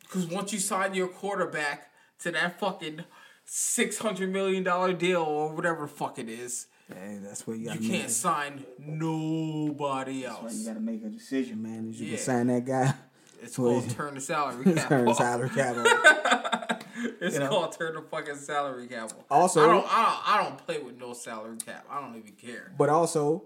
Because 0.00 0.26
once 0.28 0.52
you 0.52 0.60
sign 0.60 0.94
your 0.94 1.08
quarterback 1.08 1.90
to 2.20 2.30
that 2.30 2.60
fucking 2.60 3.02
$600 3.48 4.28
million 4.30 4.62
deal 4.96 5.22
or 5.22 5.52
whatever 5.52 5.82
the 5.82 5.88
fuck 5.88 6.18
it 6.20 6.28
is, 6.28 6.68
Hey, 6.86 7.18
that's 7.20 7.46
what 7.46 7.56
you 7.58 7.72
you 7.72 7.90
can't 7.90 8.10
sign 8.10 8.64
nobody 8.78 10.24
else. 10.24 10.40
That's 10.42 10.54
why 10.54 10.60
you 10.60 10.66
got 10.66 10.74
to 10.74 10.80
make 10.80 11.02
a 11.04 11.08
decision, 11.08 11.62
man. 11.62 11.88
Is 11.90 12.00
you 12.00 12.08
Yeah. 12.10 12.16
can 12.16 12.24
sign 12.24 12.46
that 12.48 12.64
guy. 12.64 12.94
It's 13.42 13.56
called 13.56 13.88
turn 13.90 14.14
the 14.14 14.20
salary 14.20 14.72
cap 14.74 14.88
Turn 14.88 15.04
the 15.06 15.14
salary 15.14 15.48
cap. 15.48 16.84
It's 17.20 17.34
You 17.34 17.40
know? 17.40 17.48
called 17.48 17.72
turn 17.76 17.94
the 17.94 18.02
fucking 18.02 18.36
salary 18.36 18.86
cap. 18.86 19.12
Also- 19.30 19.64
I 19.64 19.66
don't, 19.66 19.86
I 19.90 20.02
don't, 20.04 20.28
I 20.28 20.44
don't 20.44 20.58
play 20.64 20.78
with 20.78 20.96
no 20.98 21.12
salary 21.14 21.56
cap. 21.56 21.86
I 21.90 22.00
don't 22.00 22.14
even 22.16 22.32
care. 22.34 22.72
but 22.78 22.88
also 22.90 23.44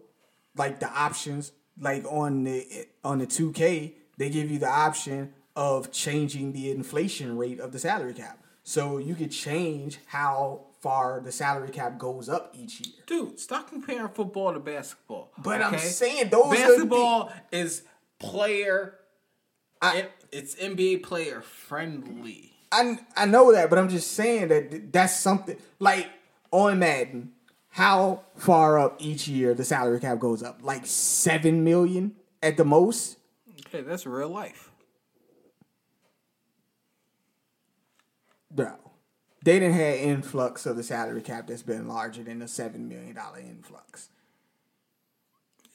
like 0.56 0.80
the 0.80 0.88
options 0.90 1.52
like 1.80 2.04
on 2.06 2.44
the 2.44 2.86
on 3.04 3.18
the 3.18 3.26
2k 3.26 3.92
they 4.16 4.30
give 4.30 4.50
you 4.50 4.58
the 4.58 4.68
option 4.68 5.32
of 5.56 5.90
changing 5.92 6.52
the 6.52 6.70
inflation 6.70 7.36
rate 7.36 7.60
of 7.60 7.72
the 7.72 7.78
salary 7.78 8.14
cap 8.14 8.38
so 8.62 8.98
you 8.98 9.14
could 9.14 9.30
change 9.30 9.98
how 10.06 10.64
far 10.80 11.20
the 11.20 11.32
salary 11.32 11.70
cap 11.70 11.98
goes 11.98 12.28
up 12.28 12.54
each 12.56 12.80
year 12.80 12.94
Dude, 13.06 13.40
stop 13.40 13.68
comparing 13.68 14.08
football 14.10 14.52
to 14.52 14.60
basketball. 14.60 15.32
But 15.38 15.62
I'm 15.62 15.78
saying 15.78 16.28
those 16.28 16.50
the- 16.50 16.56
basketball 16.56 17.32
is 17.50 17.82
player. 18.18 18.94
I- 19.80 19.96
it- 19.98 20.12
it's 20.30 20.54
NBA 20.56 21.02
player 21.02 21.40
friendly. 21.40 22.52
I, 22.70 22.98
I 23.16 23.24
know 23.24 23.50
that 23.52 23.70
but 23.70 23.78
i'm 23.78 23.88
just 23.88 24.12
saying 24.12 24.48
that 24.48 24.92
that's 24.92 25.18
something 25.18 25.56
like 25.78 26.06
on 26.50 26.78
madden 26.80 27.32
how 27.78 28.22
far 28.36 28.78
up 28.78 28.96
each 28.98 29.28
year 29.28 29.54
the 29.54 29.64
salary 29.64 30.00
cap 30.00 30.18
goes 30.18 30.42
up 30.42 30.58
like 30.62 30.84
7 30.84 31.64
million 31.64 32.14
at 32.42 32.56
the 32.56 32.64
most 32.64 33.18
Okay, 33.68 33.82
that's 33.82 34.06
real 34.06 34.30
life. 34.30 34.70
Bro, 38.50 38.76
they 39.44 39.58
didn't 39.58 39.74
have 39.74 39.94
influx 39.96 40.64
of 40.64 40.76
the 40.76 40.82
salary 40.82 41.20
cap 41.20 41.46
that's 41.46 41.62
been 41.62 41.86
larger 41.86 42.22
than 42.22 42.38
the 42.38 42.48
seven 42.48 42.88
million 42.88 43.14
dollar 43.14 43.40
influx. 43.40 44.08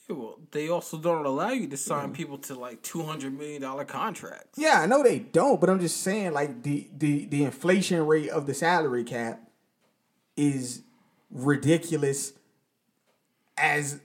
Yeah, 0.10 0.16
well, 0.16 0.40
they 0.52 0.70
also 0.70 0.98
don't 0.98 1.26
allow 1.26 1.52
you 1.52 1.68
to 1.68 1.78
sign 1.78 2.06
mm-hmm. 2.06 2.14
people 2.14 2.38
to 2.40 2.56
like 2.56 2.82
two 2.82 3.04
hundred 3.04 3.38
million 3.38 3.62
dollar 3.62 3.86
contracts. 3.86 4.58
Yeah, 4.58 4.82
I 4.82 4.88
know 4.88 5.04
they 5.04 5.20
don't, 5.20 5.62
but 5.62 5.70
I'm 5.70 5.80
just 5.80 6.02
saying 6.02 6.34
like 6.34 6.64
the 6.64 6.90
the 6.98 7.26
the 7.26 7.44
inflation 7.44 8.06
rate 8.08 8.30
of 8.30 8.48
the 8.48 8.56
salary 8.56 9.04
cap 9.04 9.40
is 10.36 10.82
ridiculous. 11.34 12.34
As 13.58 14.00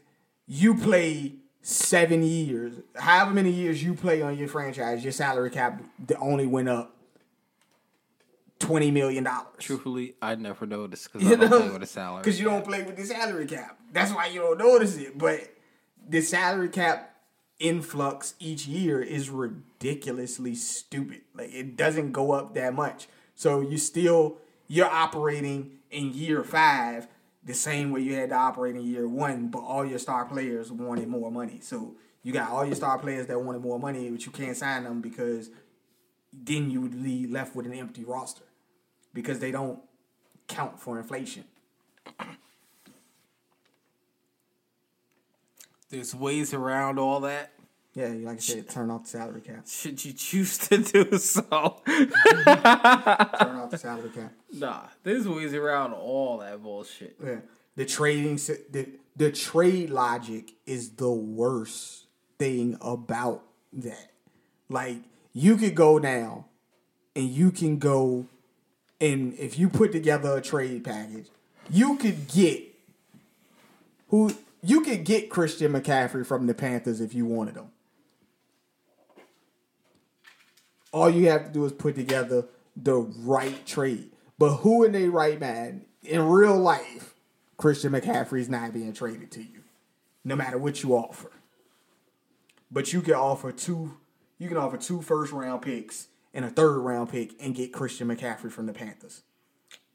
you 0.47 0.75
play 0.75 1.35
seven 1.63 2.23
years, 2.23 2.75
however 2.97 3.33
many 3.33 3.51
years 3.51 3.83
you 3.83 3.95
play 3.95 4.23
on 4.23 4.37
your 4.37 4.49
franchise, 4.49 5.05
your 5.05 5.13
salary 5.13 5.51
cap 5.51 5.83
only 6.21 6.47
went 6.47 6.69
up 6.69 6.97
twenty 8.59 8.91
million 8.91 9.25
dollars. 9.25 9.47
Truthfully, 9.59 10.15
I 10.21 10.35
never 10.35 10.67
noticed 10.67 11.13
because 11.13 11.27
I 11.27 11.35
don't 11.37 11.51
know, 11.51 11.61
play 11.61 11.71
with 11.71 11.83
a 11.83 11.87
salary. 11.87 12.23
Because 12.23 12.41
you 12.41 12.47
don't 12.47 12.65
play 12.65 12.83
with 12.83 12.97
the 12.97 13.05
salary 13.05 13.47
cap. 13.47 13.79
That's 13.93 14.13
why 14.13 14.27
you 14.27 14.41
don't 14.41 14.59
notice 14.59 14.97
it. 14.97 15.17
But 15.17 15.41
the 16.09 16.21
salary 16.21 16.69
cap 16.69 17.15
influx 17.59 18.35
each 18.39 18.67
year 18.67 19.01
is 19.01 19.31
ridiculously 19.31 20.55
stupid. 20.55 21.23
Like 21.35 21.53
it 21.53 21.77
doesn't 21.77 22.13
go 22.13 22.33
up 22.33 22.55
that 22.55 22.75
much. 22.75 23.09
So 23.35 23.61
you 23.61 23.79
still 23.79 24.39
you're 24.67 24.87
operating 24.87 25.79
in 25.91 26.13
year 26.13 26.45
five 26.45 27.09
the 27.49 27.55
same 27.55 27.91
way 27.93 28.03
you 28.03 28.15
had 28.15 28.29
to 28.29 28.35
operate 28.35 28.77
in 28.77 28.83
year 28.83 29.09
one, 29.09 29.49
but 29.49 29.61
all 29.61 29.83
your 29.83 29.99
star 29.99 30.27
players 30.27 30.71
wanted 30.71 31.09
more 31.09 31.33
money. 31.33 31.61
So 31.63 31.97
you 32.23 32.31
got 32.31 32.51
all 32.51 32.67
your 32.67 32.75
star 32.75 32.99
players 32.99 33.27
that 33.29 33.41
wanted 33.41 33.63
more 33.63 33.81
money, 33.81 34.11
but 34.11 34.27
you 34.27 34.31
can't 34.31 34.55
sign 34.55 34.85
them 34.85 35.01
because 35.01 35.49
then 36.31 36.71
you 36.71 36.83
would 36.83 37.03
be 37.03 37.27
left 37.27 37.57
with 37.57 37.65
an 37.65 37.73
empty 37.73 38.05
roster 38.05 38.45
because 39.15 39.39
they 39.39 39.51
don't 39.51 39.81
count 40.47 40.79
for 40.79 40.99
inflation. 40.99 41.45
There's 45.89 46.15
ways 46.15 46.53
around 46.53 46.99
all 46.99 47.21
that. 47.21 47.53
Yeah, 47.99 48.13
you 48.13 48.27
like 48.27 48.37
I 48.37 48.41
said, 48.41 48.69
turn 48.69 48.93
off 48.93 49.03
the 49.03 49.09
salary 49.09 49.41
cap. 49.41 49.67
Should 49.67 50.05
you 50.05 50.13
choose 50.13 50.57
to 50.69 50.79
do 50.79 51.19
so? 51.19 51.83
Turn 51.85 52.13
off 52.15 53.71
the 53.71 53.77
salary 53.77 54.11
cap. 54.11 54.33
nah, 54.53 54.83
there's 55.03 55.27
ways 55.27 55.53
around 55.53 55.95
all 55.95 56.39
that 56.39 56.63
bullshit. 56.63 57.17
Yeah, 57.21 57.41
the 57.75 57.85
trading, 57.85 58.37
the 58.37 58.89
the 59.17 59.33
trade 59.33 59.91
logic 59.91 60.53
is 60.65 60.91
the 60.91 61.11
worst 61.11 62.07
thing 62.39 62.79
about 62.81 63.43
that. 63.73 64.13
Like 64.69 64.99
you 65.33 65.57
could 65.57 65.75
go 65.75 65.99
down, 65.99 66.45
and 67.17 67.29
you 67.29 67.51
can 67.51 67.79
go, 67.79 68.27
and 69.01 69.35
if 69.35 69.59
you 69.59 69.69
put 69.69 69.91
together 69.91 70.37
a 70.37 70.41
trade 70.41 70.85
package, 70.85 71.27
you 71.69 71.97
could 71.97 72.29
get 72.29 72.63
who 74.11 74.33
you 74.63 74.83
could 74.83 75.03
get 75.03 75.31
Christian 75.31 75.73
McCaffrey 75.73 76.25
from 76.25 76.47
the 76.47 76.55
Panthers 76.55 77.01
if 77.01 77.13
you 77.13 77.27
wanted 77.27 77.57
him. 77.57 77.73
All 80.93 81.11
you 81.11 81.29
have 81.31 81.47
to 81.47 81.53
do 81.53 81.65
is 81.65 81.73
put 81.73 81.95
together 81.95 82.47
the 82.77 82.95
right 82.95 83.67
trade. 83.67 84.11
But 84.39 84.57
who 84.57 84.85
in 84.85 84.93
their 84.93 85.11
right 85.11 85.41
mind 85.41 85.85
in 86.03 86.27
real 86.27 86.57
life, 86.57 87.15
Christian 87.57 87.93
McCaffrey 87.93 88.41
is 88.41 88.49
not 88.49 88.73
being 88.73 88.93
traded 88.93 89.31
to 89.33 89.43
you, 89.43 89.65
no 90.25 90.37
matter 90.37 90.59
what 90.59 90.83
you 90.83 90.95
offer. 90.95 91.33
But 92.71 92.93
you 92.93 93.01
can 93.03 93.15
offer 93.15 93.51
two, 93.51 93.97
you 94.39 94.49
can 94.49 94.57
offer 94.57 94.77
two 94.77 95.03
first 95.03 95.33
round 95.33 95.63
picks 95.63 96.09
and 96.33 96.45
a 96.45 96.51
third 96.51 96.79
round 96.79 97.11
pick 97.11 97.33
and 97.41 97.55
get 97.55 97.73
Christian 97.73 98.09
McCaffrey 98.09 98.53
from 98.53 98.67
the 98.67 98.73
Panthers. 98.73 99.23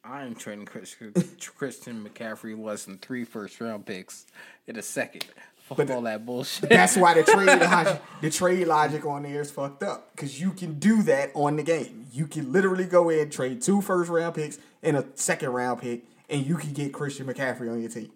I 0.04 0.24
am 0.24 0.36
trading 0.36 0.66
Christian, 0.66 1.14
Christian 1.56 2.04
McCaffrey 2.04 2.62
less 2.62 2.84
than 2.84 2.98
three 2.98 3.24
first 3.24 3.62
round 3.62 3.86
picks 3.86 4.26
in 4.68 4.76
a 4.76 4.82
second. 4.82 5.26
Fuck 5.64 5.78
But 5.78 5.92
all 5.92 6.02
that 6.02 6.26
bullshit. 6.26 6.70
That's 6.70 6.98
why 6.98 7.14
the 7.14 7.24
trade 7.24 7.46
logic, 7.62 8.02
the 8.22 8.30
trade 8.30 8.68
logic 8.68 9.06
on 9.06 9.24
there 9.24 9.40
is 9.42 9.50
fucked 9.50 9.82
up 9.84 10.12
because 10.14 10.40
you 10.42 10.52
can 10.52 10.78
do 10.78 11.02
that 11.04 11.32
on 11.34 11.56
the 11.56 11.64
game. 11.64 12.06
You 12.12 12.28
can 12.28 12.52
literally 12.52 12.84
go 12.86 13.10
in 13.10 13.30
trade 13.30 13.62
two 13.62 13.80
first 13.82 14.10
round 14.10 14.36
picks 14.36 14.58
and 14.82 14.98
a 14.98 15.06
second 15.16 15.50
round 15.52 15.80
pick, 15.82 16.04
and 16.30 16.46
you 16.46 16.58
can 16.58 16.74
get 16.74 16.92
Christian 16.94 17.28
McCaffrey 17.28 17.72
on 17.72 17.80
your 17.80 17.90
team. 17.90 18.12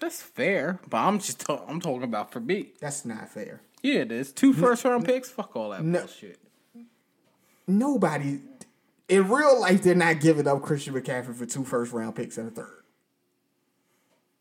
That's 0.00 0.20
fair, 0.20 0.80
but 0.90 0.96
I'm 0.98 1.20
just 1.20 1.40
ta- 1.40 1.64
I'm 1.68 1.80
talking 1.80 2.02
about 2.02 2.32
for 2.32 2.40
me. 2.40 2.70
That's 2.80 3.04
not 3.04 3.28
fair. 3.30 3.60
Yeah, 3.82 4.00
it 4.00 4.10
is 4.12 4.32
two 4.32 4.52
first 4.52 4.84
round 4.84 5.04
picks. 5.04 5.30
Fuck 5.30 5.54
all 5.54 5.70
that 5.70 5.84
No. 5.84 6.00
bullshit. 6.00 6.40
Nobody 7.68 8.40
in 9.08 9.28
real 9.28 9.60
life 9.60 9.82
they're 9.84 9.94
not 9.94 10.20
giving 10.20 10.48
up 10.48 10.60
Christian 10.62 10.94
McCaffrey 10.94 11.34
for 11.36 11.46
two 11.46 11.64
first 11.64 11.92
round 11.92 12.16
picks 12.16 12.36
and 12.36 12.48
a 12.48 12.50
third. 12.50 12.82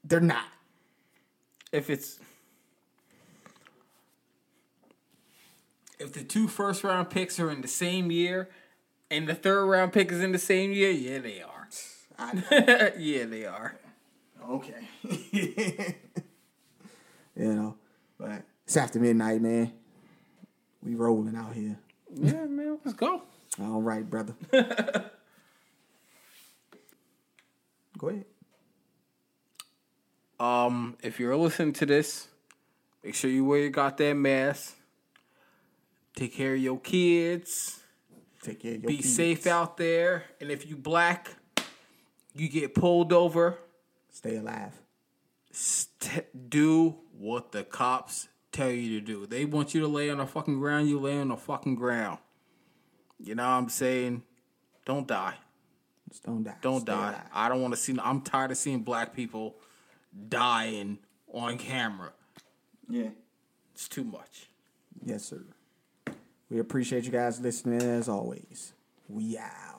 They're 0.04 0.20
not. 0.20 0.46
If 1.76 1.90
it's 1.90 2.20
if 6.00 6.14
the 6.14 6.24
two 6.24 6.48
first 6.48 6.86
round 6.86 7.10
picks 7.10 7.38
are 7.38 7.52
in 7.52 7.62
the 7.62 7.68
same 7.68 8.12
year, 8.12 8.50
and 9.12 9.28
the 9.28 9.36
third 9.36 9.66
round 9.66 9.92
pick 9.92 10.10
is 10.10 10.22
in 10.22 10.32
the 10.32 10.40
same 10.40 10.72
year, 10.72 10.92
yeah, 10.92 11.20
they 11.20 11.42
are. 11.42 11.52
Yeah, 12.98 13.26
they 13.26 13.46
are. 13.46 13.78
okay. 14.50 14.88
you 15.34 15.96
know, 17.36 17.76
but 18.18 18.44
it's 18.64 18.78
after 18.78 19.00
midnight, 19.00 19.42
man. 19.42 19.74
We 20.82 20.96
rolling 20.96 21.36
out 21.36 21.54
here. 21.54 21.78
Yeah, 22.16 22.46
man, 22.46 22.80
let's 22.86 22.96
go. 22.96 23.24
All 23.60 23.82
right, 23.82 24.10
brother. 24.10 24.34
Go 27.98 28.10
ahead. 28.10 28.26
Um, 30.40 30.98
if 31.02 31.20
you're 31.20 31.36
listening 31.36 31.74
to 31.74 31.86
this, 31.86 32.28
make 33.04 33.16
sure 33.16 33.30
you 33.30 33.46
wear 33.46 33.60
your 33.62 33.70
goddamn 33.70 34.22
mask. 34.22 34.76
Take 36.16 36.34
care 36.34 36.54
of 36.56 36.60
your 36.60 36.80
kids. 36.80 37.82
Take 38.42 38.62
care 38.62 38.76
of 38.76 38.84
your 38.84 38.88
Be 38.90 38.98
kids. 38.98 39.16
safe 39.16 39.48
out 39.48 39.78
there. 39.78 40.24
And 40.40 40.52
if 40.52 40.68
you 40.68 40.76
black, 40.78 41.32
you 42.34 42.48
get 42.50 42.76
pulled 42.76 43.12
over. 43.14 43.60
Stay 44.12 44.38
alive. 44.38 44.74
St- 45.52 46.50
do 46.50 46.96
what 47.18 47.52
the 47.52 47.64
cops 47.64 48.28
tell 48.52 48.70
you 48.70 49.00
to 49.00 49.06
do. 49.06 49.26
They 49.26 49.46
want 49.46 49.74
you 49.74 49.82
to 49.82 49.88
lay 49.88 50.10
on 50.10 50.18
the 50.20 50.26
fucking 50.26 50.60
ground. 50.60 50.90
You 50.90 51.00
lay 51.00 51.18
on 51.20 51.30
the 51.30 51.38
fucking 51.38 51.76
ground. 51.76 52.20
You 53.20 53.36
know 53.36 53.44
what 53.44 53.56
I'm 53.56 53.70
saying? 53.70 54.24
Don't 54.86 55.08
die. 55.08 55.36
Just 56.10 56.24
don't 56.24 56.44
die. 56.44 56.56
Don't 56.62 56.82
Stay 56.82 56.92
die. 56.92 57.10
alive. 57.10 57.22
I 57.34 57.50
don't 57.50 57.62
want 57.62 57.74
to 57.74 57.80
see. 57.80 57.98
I'm 58.02 58.22
tired 58.22 58.52
of 58.52 58.58
seeing 58.58 58.82
black 58.84 59.14
people 59.14 59.56
dying 60.30 61.00
on 61.34 61.58
camera. 61.58 62.12
Yeah. 62.90 63.10
It's 63.74 63.88
too 63.88 64.04
much. 64.04 64.50
Yes, 65.04 65.26
sir. 65.26 65.44
We 66.50 66.60
appreciate 66.60 67.04
you 67.06 67.12
guys 67.12 67.40
listening 67.40 67.82
as 67.82 68.08
always. 68.08 68.74
We 69.10 69.38
out. 69.38 69.75